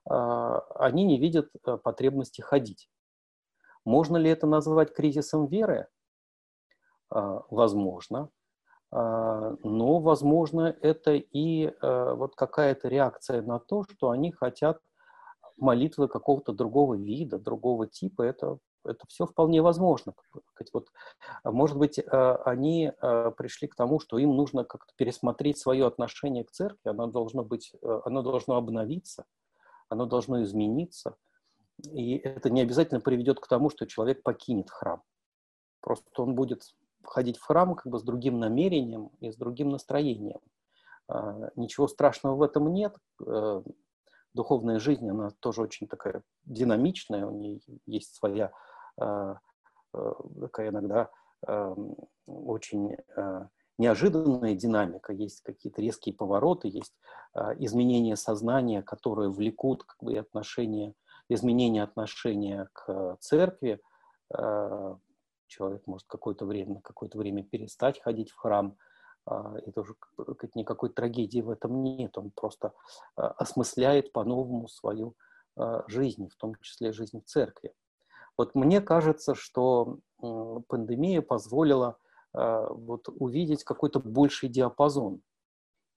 [0.06, 2.90] они не видят э, потребности ходить.
[3.84, 5.88] Можно ли это назвать кризисом веры?
[7.10, 8.30] А, возможно.
[8.90, 14.80] А, но, возможно, это и э, вот какая-то реакция на то, что они хотят
[15.56, 18.22] молитвы какого-то другого вида, другого типа.
[18.22, 20.14] Это, это все вполне возможно.
[20.72, 20.88] Вот,
[21.44, 22.02] может быть, э,
[22.44, 22.92] они
[23.38, 27.72] пришли к тому, что им нужно как-то пересмотреть свое отношение к церкви, оно должно, быть,
[27.82, 29.24] оно должно обновиться–
[29.94, 31.16] оно должно измениться.
[31.82, 35.02] И это не обязательно приведет к тому, что человек покинет храм.
[35.80, 36.62] Просто он будет
[37.02, 40.40] входить в храм как бы с другим намерением и с другим настроением.
[41.08, 42.96] А, ничего страшного в этом нет.
[43.26, 43.62] Э,
[44.32, 48.52] духовная жизнь, она тоже очень такая динамичная, у нее есть своя
[48.98, 49.38] а,
[49.92, 51.10] э, такая иногда
[52.26, 53.48] очень э,
[53.78, 56.94] неожиданная динамика, есть какие-то резкие повороты, есть
[57.34, 60.94] э, изменения сознания, которые влекут как бы, отношения,
[61.28, 63.80] изменение отношения к церкви.
[64.36, 64.96] Э,
[65.46, 68.76] человек может какое-то время, какое-то время перестать ходить в храм,
[69.66, 69.94] и тоже
[70.36, 72.18] как, никакой трагедии в этом нет.
[72.18, 72.74] Он просто
[73.14, 75.14] осмысляет по-новому свою
[75.86, 77.72] жизнь, в том числе жизнь в церкви.
[78.36, 79.98] Вот мне кажется, что
[80.68, 82.03] пандемия позволила а,
[82.34, 85.22] вот, увидеть какой-то больший диапазон.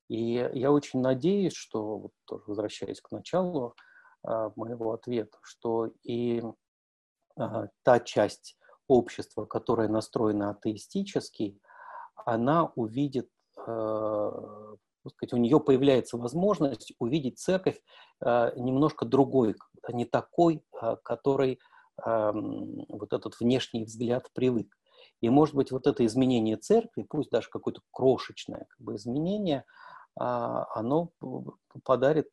[0.09, 3.75] И я очень надеюсь, что, вот, тоже возвращаясь к началу
[4.23, 6.43] а, моего ответа, что и
[7.35, 8.57] а, та часть
[8.87, 11.59] общества, которая настроена атеистически,
[12.15, 17.81] она увидит сказать, у нее появляется возможность увидеть церковь
[18.21, 19.55] немножко другой,
[19.89, 20.63] не такой,
[21.03, 21.59] который
[21.97, 24.73] вот этот внешний взгляд привык.
[25.21, 29.65] И, может быть, вот это изменение церкви, пусть даже какое-то крошечное как бы, изменение,
[30.15, 31.11] оно
[31.83, 32.29] подарит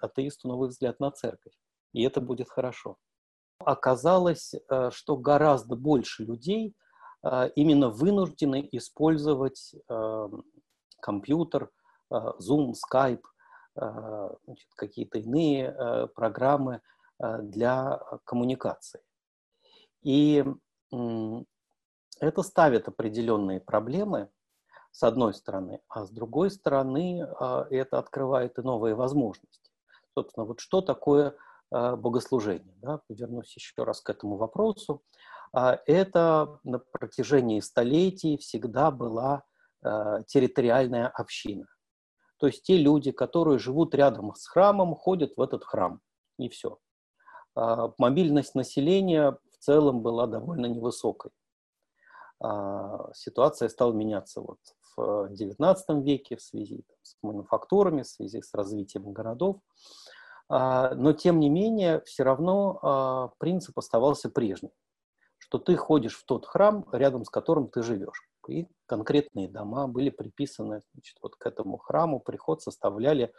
[0.00, 1.54] атеисту новый взгляд на церковь.
[1.92, 2.96] И это будет хорошо.
[3.64, 6.74] Оказалось, э, что гораздо больше людей
[7.22, 10.28] э, именно вынуждены использовать э,
[11.00, 11.70] компьютер,
[12.10, 13.22] Zoom, Skype,
[14.76, 16.82] какие-то иные программы
[17.18, 19.00] для коммуникации.
[20.02, 20.44] И
[22.26, 24.30] это ставит определенные проблемы,
[24.90, 27.26] с одной стороны, а с другой стороны,
[27.70, 29.70] это открывает и новые возможности.
[30.14, 31.34] Собственно, вот что такое
[31.72, 32.74] Э, богослужения.
[32.82, 33.00] Да?
[33.08, 35.02] Вернусь еще раз к этому вопросу.
[35.54, 39.44] А, это на протяжении столетий всегда была
[40.28, 41.66] территориальная община.
[42.36, 46.00] То есть те люди, которые живут рядом с храмом, ходят в этот храм.
[46.38, 46.78] И все.
[47.56, 51.32] А, мобильность населения в целом была довольно невысокой.
[52.42, 54.58] А, ситуация стала меняться вот
[54.96, 59.60] в XIX веке в связи с мануфактурами, в связи с развитием городов.
[60.48, 64.72] А, но, тем не менее, все равно а, принцип оставался прежним,
[65.38, 68.28] что ты ходишь в тот храм, рядом с которым ты живешь.
[68.48, 72.18] И конкретные дома были приписаны значит, вот к этому храму.
[72.18, 73.32] Приход составляли,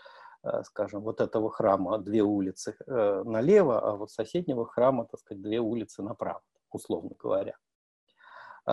[0.44, 5.42] а, скажем, вот этого храма две улицы э, налево, а вот соседнего храма, так сказать,
[5.42, 6.42] две улицы направо,
[6.72, 7.58] условно говоря.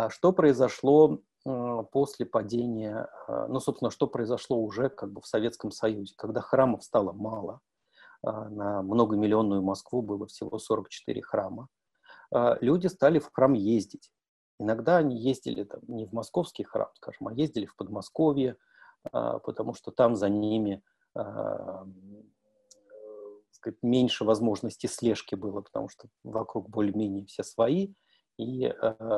[0.09, 1.20] Что произошло
[1.93, 7.12] после падения, ну, собственно, что произошло уже как бы в Советском Союзе, когда храмов стало
[7.12, 7.61] мало,
[8.22, 11.68] а, на многомиллионную Москву было всего 44 храма.
[12.32, 14.11] А, люди стали в храм ездить.
[14.59, 18.57] Иногда они ездили там, не в московский храм, скажем, а ездили в Подмосковье,
[19.12, 20.82] а, потому что там за ними
[23.51, 27.93] сказать, меньше возможности слежки было, потому что вокруг более-менее все свои,
[28.41, 28.74] и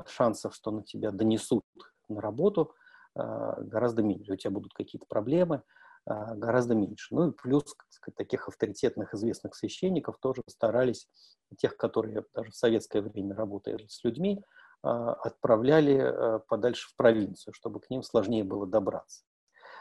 [0.07, 1.63] шансов, что на тебя донесут
[2.09, 2.75] на работу,
[3.15, 4.33] гораздо меньше.
[4.33, 5.63] У тебя будут какие-то проблемы,
[6.05, 7.15] а, гораздо меньше.
[7.15, 11.09] Ну и плюс сказать, таких авторитетных известных священников тоже старались,
[11.57, 14.43] тех, которые даже в советское время работали с людьми,
[14.83, 19.25] а, отправляли а, подальше в провинцию, чтобы к ним сложнее было добраться.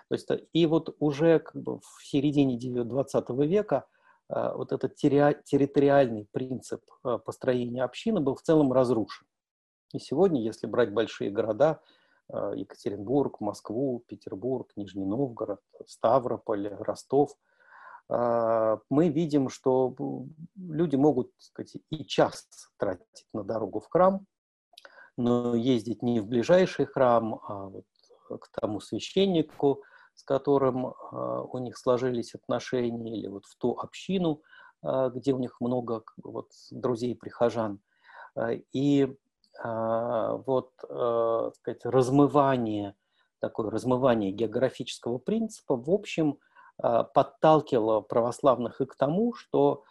[0.10, 3.86] То есть, и вот уже как бы в середине 20 века
[4.28, 6.82] вот этот территориальный принцип
[7.26, 9.28] построения общины был в целом разрушен.
[9.94, 11.82] И сегодня, если брать большие города,
[12.34, 17.36] Э, Екатеринбург, Москву, Петербург, Нижний Новгород, Ставрополь, Ростов,
[18.10, 19.94] э, мы видим, что
[20.56, 24.26] люди могут сказать, и час тратить на дорогу в храм,
[25.18, 27.86] но ездить не в ближайший храм, а вот
[28.30, 29.84] к тому священнику,
[30.14, 30.92] с которым э,
[31.52, 34.42] у них сложились отношения, или вот в ту общину,
[34.84, 37.80] где у них много вот, друзей-прихожан.
[38.74, 39.16] И
[39.64, 42.96] вот, э, сказать, размывание,
[43.40, 46.40] такое размывание географического принципа, в общем,
[46.78, 49.84] а, подталкивало православных и к тому, что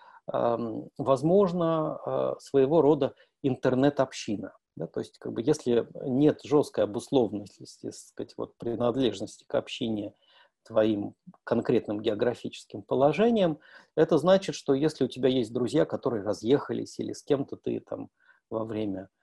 [0.97, 4.55] возможно а, своего рода интернет-община.
[4.77, 10.15] Да, то есть, как бы, если нет жесткой обусловленности, сказать, вот, принадлежности к общине
[10.63, 13.59] твоим конкретным географическим положением,
[13.97, 18.09] это значит, что если у тебя есть друзья, которые разъехались, или с кем-то ты там
[18.51, 19.20] во время Э,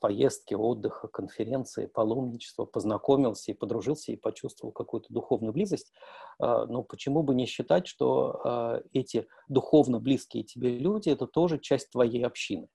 [0.00, 5.92] поездки, отдыха, конференции, паломничества, познакомился и подружился и почувствовал какую-то духовную близость,
[6.38, 11.58] э, но почему бы не считать, что э, эти духовно близкие тебе люди– это тоже
[11.58, 12.68] часть твоей общины?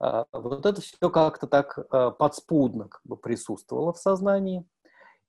[0.00, 1.76] Вот это все как-то так
[2.18, 4.64] подспудно как бы присутствовало в сознании.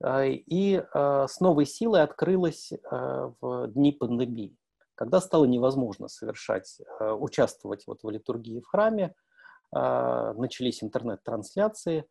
[0.08, 4.56] И с новой силой открылось в дни пандемии,
[4.94, 9.29] когда стало невозможно совершать, участвовать вот в литургии в храме, а,
[9.72, 12.06] начались интернет-трансляции,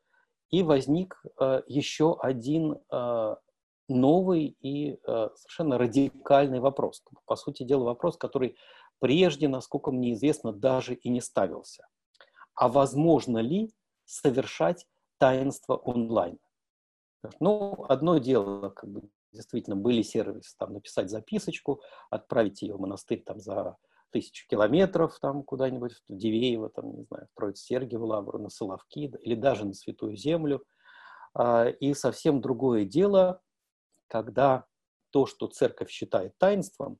[0.50, 3.38] и возник а, еще один а,
[3.88, 7.02] новый и совершенно радикальный вопрос.
[7.24, 8.56] По сути дела, вопрос, который
[8.98, 11.86] прежде, насколько мне известно, даже и не ставился.
[12.54, 13.72] А возможно ли
[14.04, 14.86] совершать
[15.18, 16.38] таинство онлайн?
[17.40, 23.22] Ну, одно дело, как бы, действительно, были сервисы, там, написать записочку, отправить ее в монастырь
[23.22, 23.76] там, за
[24.10, 29.34] тысячу километров там куда-нибудь в Дивеево, там, не знаю, в Троиц-Сергиеву лавру, на Соловки или
[29.34, 30.64] даже на Святую Землю.
[31.34, 33.40] А, и совсем другое дело,
[34.08, 34.66] когда
[35.10, 36.98] то, что церковь считает таинством,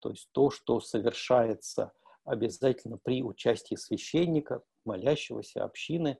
[0.00, 1.92] то есть то, что совершается
[2.24, 6.18] обязательно при участии священника, молящегося общины,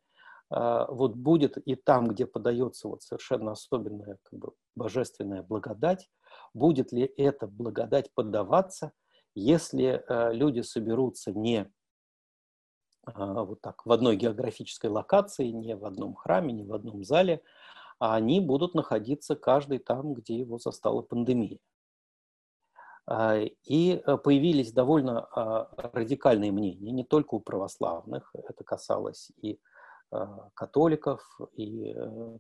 [0.51, 6.11] вот будет и там, где подается вот совершенно особенная как бы, божественная благодать,
[6.55, 8.93] будет ли эта благодать поддаваться,
[9.41, 11.71] если люди соберутся не
[13.07, 17.43] вот так в одной географической локации, не в одном храме, не в одном зале,
[17.99, 21.59] а они будут находиться каждый там, где его застала пандемия.
[23.07, 29.59] А, и э, появились довольно а, радикальные мнения, не только у православных, это касалось и
[30.11, 31.21] а, католиков,
[31.55, 32.39] и э,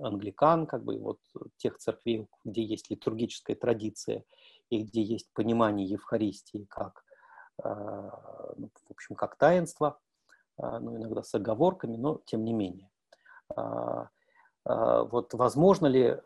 [0.00, 1.18] англикан, как бы вот
[1.56, 4.24] тех церквей, где есть литургическая традиция
[4.72, 7.04] и где есть понимание Евхаристии как,
[7.62, 10.00] ну, в общем, как таинство,
[10.58, 12.90] ну, иногда с оговорками, но тем не менее.
[13.54, 14.08] А,
[14.64, 16.16] вот возможно ли,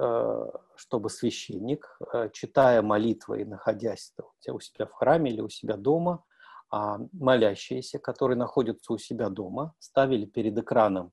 [0.76, 1.98] чтобы священник,
[2.32, 4.14] читая молитвы и находясь
[4.48, 6.22] у себя в храме или у себя дома,
[6.70, 11.12] а молящиеся, которые находятся у себя дома, ставили перед экраном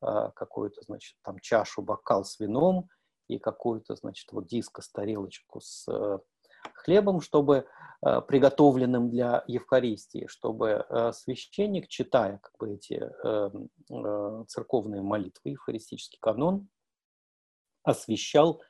[0.00, 2.88] какую-то, значит, там чашу, бокал с вином
[3.28, 5.86] и какую-то, значит, вот диско, тарелочку с
[6.84, 7.66] хлебом, чтобы
[8.00, 13.00] приготовленным для Евхаристии, чтобы священник, читая как бы эти
[14.46, 16.68] церковные молитвы, евхаристический канон,
[17.84, 18.62] освещал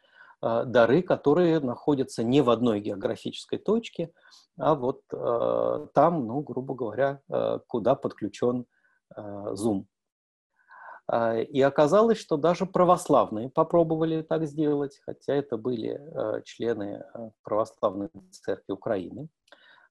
[0.42, 4.12] э, дары, которые находятся не в одной географической точке,
[4.58, 8.66] а вот э, там, ну, грубо говоря, э, куда подключен
[9.16, 9.84] Zoom.
[11.12, 16.00] И оказалось, что даже православные попробовали так сделать, хотя это были
[16.44, 17.05] члены
[17.42, 19.28] православной церкви Украины.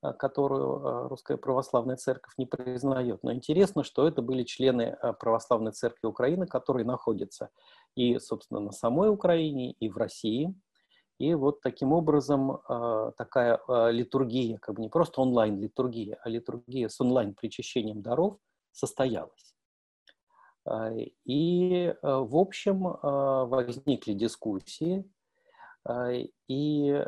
[0.03, 3.23] Э, которую э, Русская Православная Церковь не признает.
[3.23, 7.49] Но интересно, что это были члены э, Православной Церкви Украины, которые находятся
[7.95, 10.53] и, собственно, на самой Украине, и в России.
[11.19, 12.59] И вот таким образом
[13.17, 13.61] такая
[13.91, 18.39] литургия, как бы не просто онлайн-литургия, а литургия с онлайн-причащением даров
[18.71, 19.53] состоялась.
[21.25, 25.03] И, в общем, возникли дискуссии,
[26.47, 27.05] и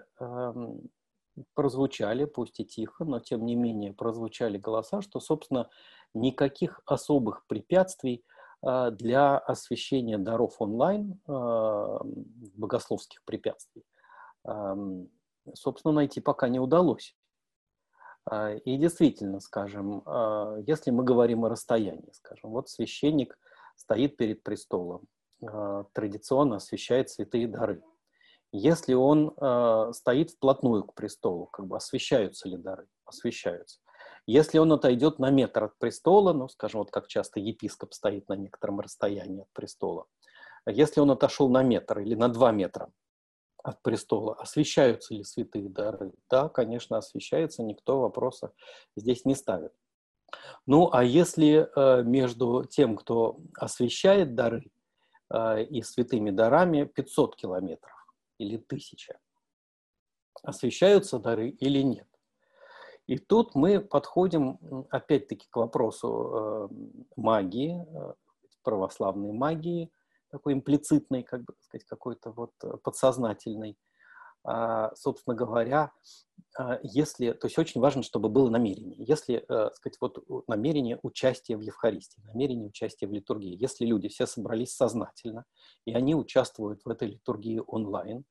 [1.53, 5.69] прозвучали, пусть и тихо, но тем не менее прозвучали голоса, что, собственно,
[6.13, 8.23] никаких особых препятствий
[8.61, 13.83] а, для освещения даров онлайн, а, богословских препятствий,
[15.53, 17.15] собственно, найти пока не удалось.
[18.25, 20.03] А, и действительно, скажем,
[20.65, 23.37] если мы говорим о расстоянии, скажем, вот священник
[23.75, 25.07] стоит перед престолом,
[25.93, 27.81] традиционно освещает святые дары–
[28.57, 32.87] если он э, стоит вплотную к престолу, как бы освещаются ли дары?
[33.03, 33.81] Освещаются.
[34.27, 38.35] Если он отойдет на метр от престола, ну, скажем, вот как часто епископ стоит на
[38.35, 40.05] некотором расстоянии от престола,
[40.65, 42.93] если он отошел на метр или на два метра
[43.61, 46.13] от престола, освещаются ли святые дары?
[46.29, 48.53] Да, конечно, освещаются, никто вопроса
[48.95, 49.73] здесь не ставит.
[50.65, 54.71] Ну, а если э, между тем, кто освещает дары,
[55.29, 58.07] э, и святыми дарами 500 километров,
[58.37, 59.19] или тысяча.
[60.43, 62.07] Освещаются дары или нет?
[63.07, 66.67] И тут мы подходим опять-таки к вопросу э,
[67.15, 68.13] магии, э,
[68.63, 69.91] православной магии,
[70.31, 72.51] такой имплицитной, как бы сказать, какой-то вот
[72.83, 73.77] подсознательной.
[74.45, 75.91] А, собственно говоря,
[76.57, 78.95] а, если, то есть очень важно, чтобы было намерение.
[78.99, 83.57] Если, э, сказать, вот намерение участия в Евхаристии, намерение участия в литургии.
[83.59, 85.45] Если люди все собрались сознательно,
[85.85, 88.23] и они участвуют в этой литургии онлайн,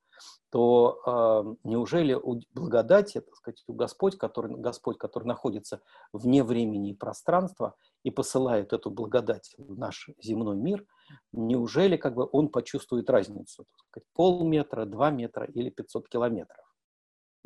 [0.49, 5.81] то э, неужели у благодати, так сказать, у Господь, который, Господь, который находится
[6.13, 10.85] вне времени и пространства и посылает эту благодать в наш земной мир,
[11.31, 13.65] неужели как бы он почувствует разницу?
[14.13, 16.65] Полметра, два метра или 500 километров?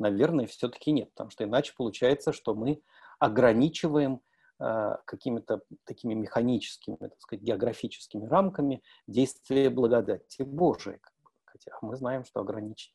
[0.00, 2.82] Наверное, все-таки нет, потому что иначе получается, что мы
[3.18, 4.22] ограничиваем
[4.58, 11.00] э, какими-то такими механическими, так сказать, географическими рамками действия благодати Божией.
[11.44, 12.94] Хотя мы знаем, что ограничить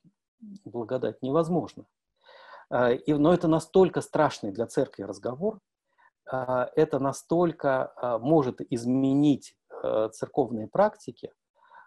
[0.64, 1.86] благодать невозможно.
[2.72, 5.60] Э, и, но это настолько страшный для церкви разговор,
[6.32, 9.56] э, это настолько может изменить
[10.14, 11.34] церковные практики,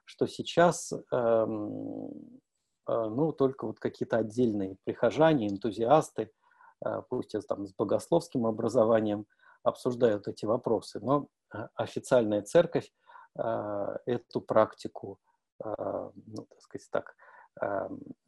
[0.05, 2.41] что сейчас эм,
[2.89, 6.33] а, ну, только вот какие-то отдельные прихожане, энтузиасты,
[6.81, 9.27] а, пусть там с богословским образованием,
[9.63, 11.01] обсуждают эти вопросы.
[11.01, 11.29] Но
[11.75, 12.91] официальная церковь
[13.35, 15.19] эту практику,
[15.65, 17.17] ну, так сказать, так,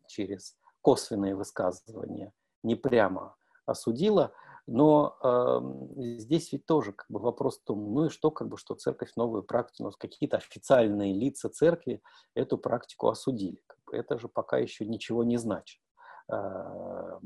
[0.07, 4.33] через косвенные высказывания не прямо осудила,
[4.67, 8.57] но э, здесь ведь тоже как бы вопрос в том, ну и что, как бы,
[8.57, 12.03] что церковь новую практику, ну, какие-то официальные лица церкви
[12.35, 15.81] эту практику осудили это же пока еще ничего не значит.
[16.29, 17.21] А,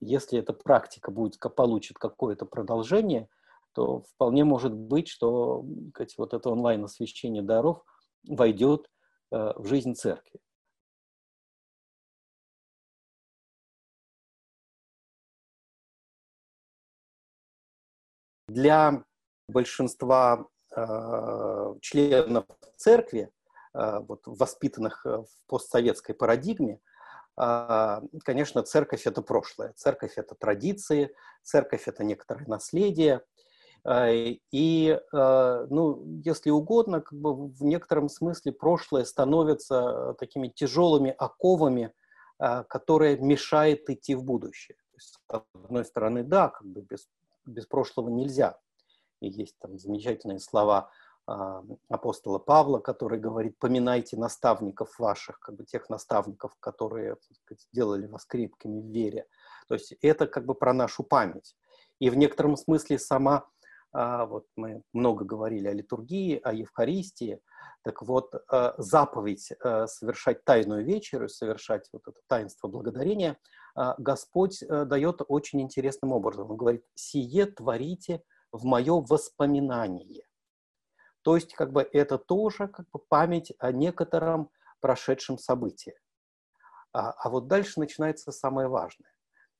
[0.00, 3.28] если эта практика будет, получит какое-то продолжение,
[3.72, 7.82] то вполне может быть, что сказать, вот это онлайн-освещение даров
[8.28, 8.90] войдет
[9.30, 10.40] э, в жизнь церкви.
[18.52, 19.04] Для
[19.48, 20.46] большинства
[20.76, 22.44] э, членов
[22.76, 23.30] церкви,
[23.74, 26.80] э, вот, воспитанных в постсоветской парадигме,
[27.36, 33.22] а, конечно, церковь– это прошлое, церковь– это традиции, церковь– это некоторое наследие.
[33.84, 41.14] А, и, а, ну, если угодно, как бы в некотором смысле прошлое становится такими тяжелыми
[41.16, 41.92] оковами,
[42.68, 44.76] которые мешают идти в будущее.
[44.90, 47.08] То есть, с одной стороны, да, как бы без,
[47.44, 48.58] без прошлого нельзя.
[49.20, 50.90] И есть там замечательные слова–
[51.24, 58.06] а, апостола Павла, который говорит, поминайте наставников ваших, как бы тех наставников, которые сказать, делали
[58.06, 59.26] вас крепкими в вере.
[59.68, 61.54] То есть это как бы про нашу память.
[62.00, 63.46] И в некотором смысле сама,
[63.92, 67.40] вот мы много говорили о литургии, о Евхаристии,
[67.82, 69.52] так вот а, заповедь
[69.86, 73.38] совершать тайную вечеру, совершать вот это таинство благодарения,
[73.98, 76.50] Господь дает очень интересным образом.
[76.50, 78.22] Он говорит, сие творите
[78.52, 80.26] в мое воспоминание.
[81.22, 85.94] То есть как бы это тоже как бы память о некотором прошедшем событии.
[86.92, 89.10] А, а вот дальше начинается самое важное.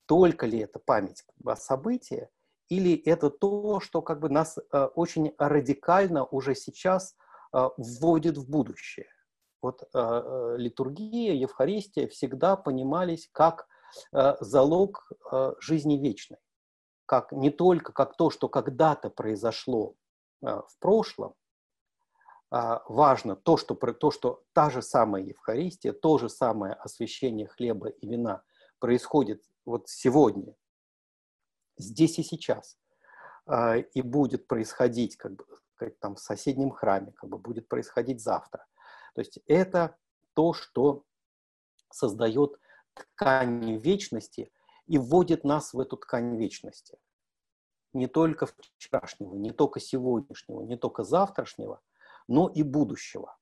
[0.05, 2.29] Только ли это память как бы, о событии,
[2.77, 7.15] или это то, что как бы нас э, очень радикально уже сейчас
[7.53, 9.09] э, вводит в будущее.
[9.61, 13.67] Вот э, литургия, Евхаристия всегда понимались как
[14.11, 15.07] залог
[15.59, 16.39] жизни вечной,
[17.05, 19.93] как не только как то, что когда-то произошло
[20.41, 21.35] в прошлом,
[22.49, 27.89] а, важно то что, то, что та же самая Евхаристия, то же самое освящение хлеба
[27.89, 28.41] и вина
[28.79, 30.55] происходит вот сегодня,
[31.77, 32.77] здесь и сейчас,
[33.45, 35.45] а, и будет происходить как бы,
[35.99, 38.65] там, в соседнем храме, как бы будет происходить завтра.
[39.15, 39.97] То есть это
[40.33, 41.03] то, что
[41.91, 42.59] создает
[42.93, 44.51] ткань вечности
[44.87, 46.97] и вводит нас в эту ткань вечности.
[47.93, 51.81] Не только вчерашнего, не только сегодняшнего, не только завтрашнего–
[52.27, 53.35] но и будущего.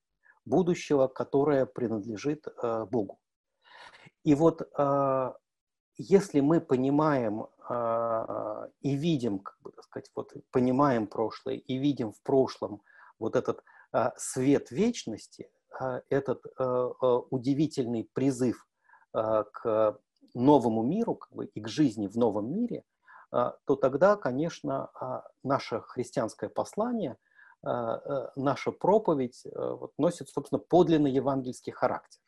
[0.45, 3.19] Будущего, которое принадлежит э, Богу.
[4.23, 5.33] И вот э,
[5.97, 12.21] если мы понимаем и видим, как бы так сказать, вот понимаем прошлое и видим в
[12.23, 12.81] прошлом
[13.19, 15.49] вот этот э, свет вечности,
[15.79, 16.43] э, этот
[17.29, 18.67] удивительный призыв
[19.13, 19.99] к
[20.33, 22.83] новому миру как бы, и к жизни в новом мире,
[23.29, 24.89] то тогда, конечно,
[25.43, 27.17] наше христианское послание–
[27.63, 32.20] а, наша проповедь вот, носит, собственно, подлинный евангельский характер.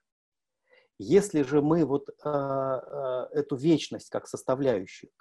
[1.04, 5.12] Если же мы вот а, а, эту вечность как составляющую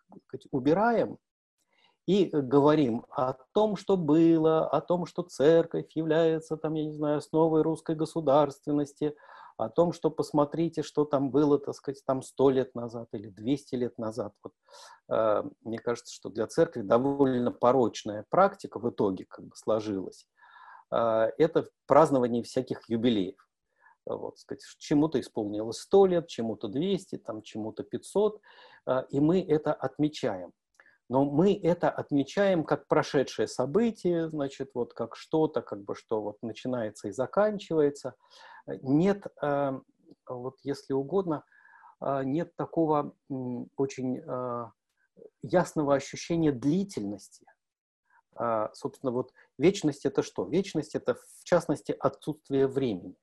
[0.50, 1.18] убираем
[2.06, 7.18] и говорим о том, что было, о том, что церковь является, там, я не знаю,
[7.18, 9.14] основой русской государственности,
[9.56, 13.74] о том, что посмотрите, что там было, так сказать, там сто лет назад или 200
[13.74, 14.32] лет назад.
[14.42, 14.52] Вот,
[15.08, 20.26] э, мне кажется, что для церкви довольно порочная практика в итоге как бы сложилась.
[20.90, 23.36] Э, это празднование всяких юбилеев.
[24.04, 28.40] Вот, сказать, чему-то исполнилось 100 лет, чему-то 200, там, чему-то 500,
[28.86, 30.52] э, и мы это отмечаем.
[31.08, 36.38] Но мы это отмечаем как прошедшее событие, значит, вот как что-то, как бы, что вот
[36.42, 38.14] начинается и заканчивается.
[38.66, 39.72] Нет, э,
[40.26, 41.44] вот если угодно,
[42.00, 43.14] э, нет такого
[43.76, 44.66] очень э,
[45.42, 47.46] ясного ощущения длительности.
[48.72, 50.46] Собственно, вот вечность это что?
[50.46, 53.14] Вечность это, в частности, отсутствие времени.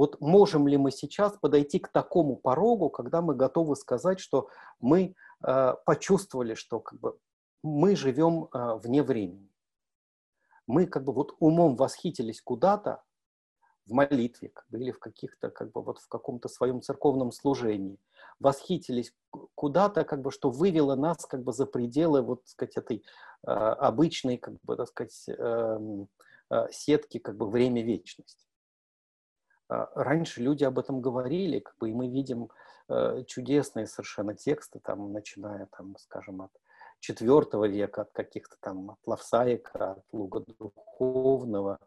[0.00, 4.48] Вот можем ли мы сейчас подойти к такому порогу, когда мы готовы сказать, что
[4.80, 7.18] мы Э, почувствовали, что как бы
[7.62, 9.48] мы живем э, вне времени.
[10.66, 13.02] Мы как бы вот умом восхитились куда-то
[13.86, 17.98] в молитве как бы, или в каких-то как бы вот в каком-то своем церковном служении,
[18.38, 19.14] восхитились
[19.54, 22.98] куда-то как бы, что вывело нас как бы за пределы вот сказать этой
[23.46, 25.78] э, обычной как бы так сказать э,
[26.50, 28.49] э, сетки как бы время вечности.
[29.70, 32.50] Э, раньше люди об этом говорили, как бы, и мы видим
[32.92, 36.50] Э, чудесные совершенно тексты, там, начиная, там, скажем, от
[37.08, 41.78] IV века, от каких-то там, от Лавсаика, от Луга Духовного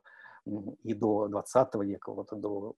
[0.46, 2.76] и до XX века, вот до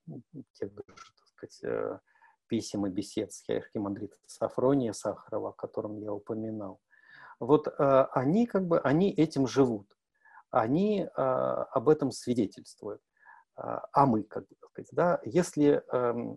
[0.54, 0.98] тех так
[1.36, 2.00] сказать, э,
[2.48, 6.80] писем и бесед с архимандрита Сафрония Сахарова, о котором я упоминал.
[7.38, 9.86] Вот э, они как бы, они этим живут,
[10.50, 13.00] они э, об этом свидетельствуют.
[13.56, 16.36] Э, а мы, как бы, сказать, да, если э,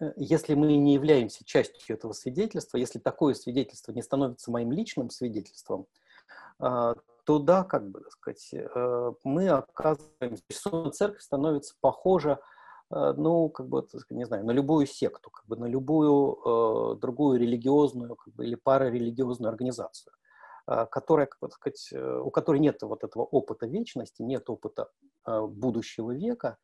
[0.00, 5.10] Э, если мы не являемся частью этого свидетельства, если такое свидетельство не становится моим личным
[5.10, 5.86] свидетельством,
[6.60, 12.40] а, то да, как бы, так сказать, э, мы оказываемся, церковь становится похожа,
[12.90, 17.38] э, ну, как бы, не знаю, на любую секту, как бы на любую э, другую
[17.40, 20.12] религиозную как бы, или парарелигиозную организацию,
[20.66, 24.88] э, которая, как бы, сказать, у которой нет вот этого опыта вечности, нет опыта
[25.46, 26.56] будущего века,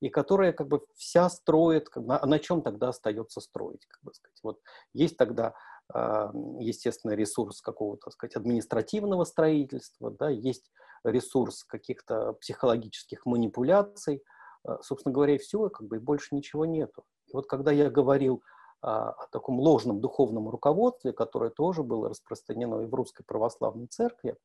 [0.00, 4.02] и которая как бы вся строит, как бы, а на чем тогда остается строить, как
[4.02, 4.38] бы сказать.
[4.42, 4.60] Вот
[4.92, 5.54] есть тогда
[5.92, 10.70] а, естественно, ресурс какого-то, сказать, административного строительства, да, есть
[11.02, 14.22] ресурс каких-то психологических манипуляций,
[14.64, 17.04] а, собственно говоря, и все, как бы, и больше ничего нету.
[17.26, 18.42] И вот когда я говорил
[18.80, 24.36] о, таком ложном духовном руководстве, которое тоже было распространено и в русской православной церкви,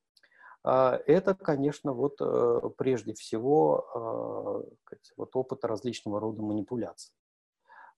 [0.64, 4.66] это, конечно, вот э, прежде всего
[5.18, 7.14] вот опыт различного рода манипуляций.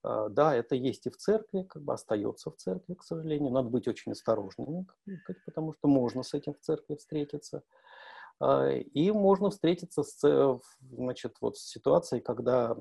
[0.06, 3.52] А, да, это есть и в церкви, как бы остается в церкви, к сожалению.
[3.52, 4.86] Надо быть очень осторожными,
[5.46, 7.64] потому что можно с этим в церкви встретиться.
[8.40, 10.60] А, и можно встретиться с, э,
[10.92, 12.72] значит, вот, с ситуацией, когда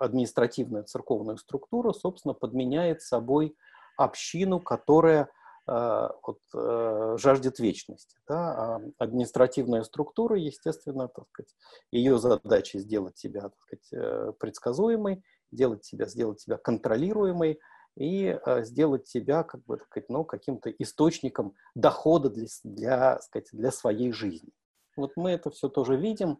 [0.00, 3.54] административная церковная структура, собственно, подменяет собой
[3.98, 5.28] общину, которая а,
[5.68, 8.16] вот, э, жаждет вечности.
[8.26, 8.76] Да?
[8.76, 11.54] А административная структура, естественно, так сказать,
[11.90, 17.60] ее задача сделать себя так сказать, э, предсказуемой, делать себя, сделать себя контролируемой
[17.96, 23.48] и э, сделать себя как бы, так сказать, ну, каким-то источником дохода для, для, сказать,
[23.52, 24.50] для своей жизни.
[24.96, 26.38] Вот мы это все тоже видим,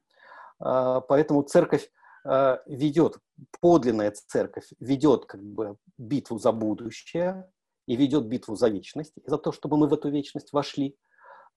[0.59, 1.89] поэтому церковь
[2.25, 3.19] ведет,
[3.61, 7.49] подлинная церковь ведет как бы битву за будущее
[7.89, 10.97] и ведет битву за вечность, за то, чтобы мы в эту вечность вошли.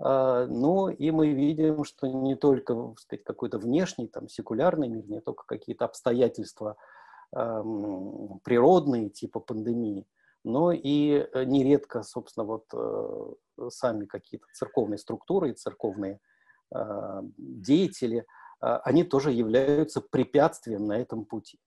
[0.02, 5.22] Uh, ну, и мы видим, что не только сказать, какой-то внешний, там, секулярный мир, не
[5.22, 6.76] только какие-то обстоятельства
[7.34, 10.06] Эм, природные, типа пандемии,
[10.44, 16.20] но и э, нередко, собственно, вот э, сами какие-то церковные структуры и церковные
[16.76, 18.26] э, деятели,
[18.60, 21.58] они тоже являются препятствием на этом пути.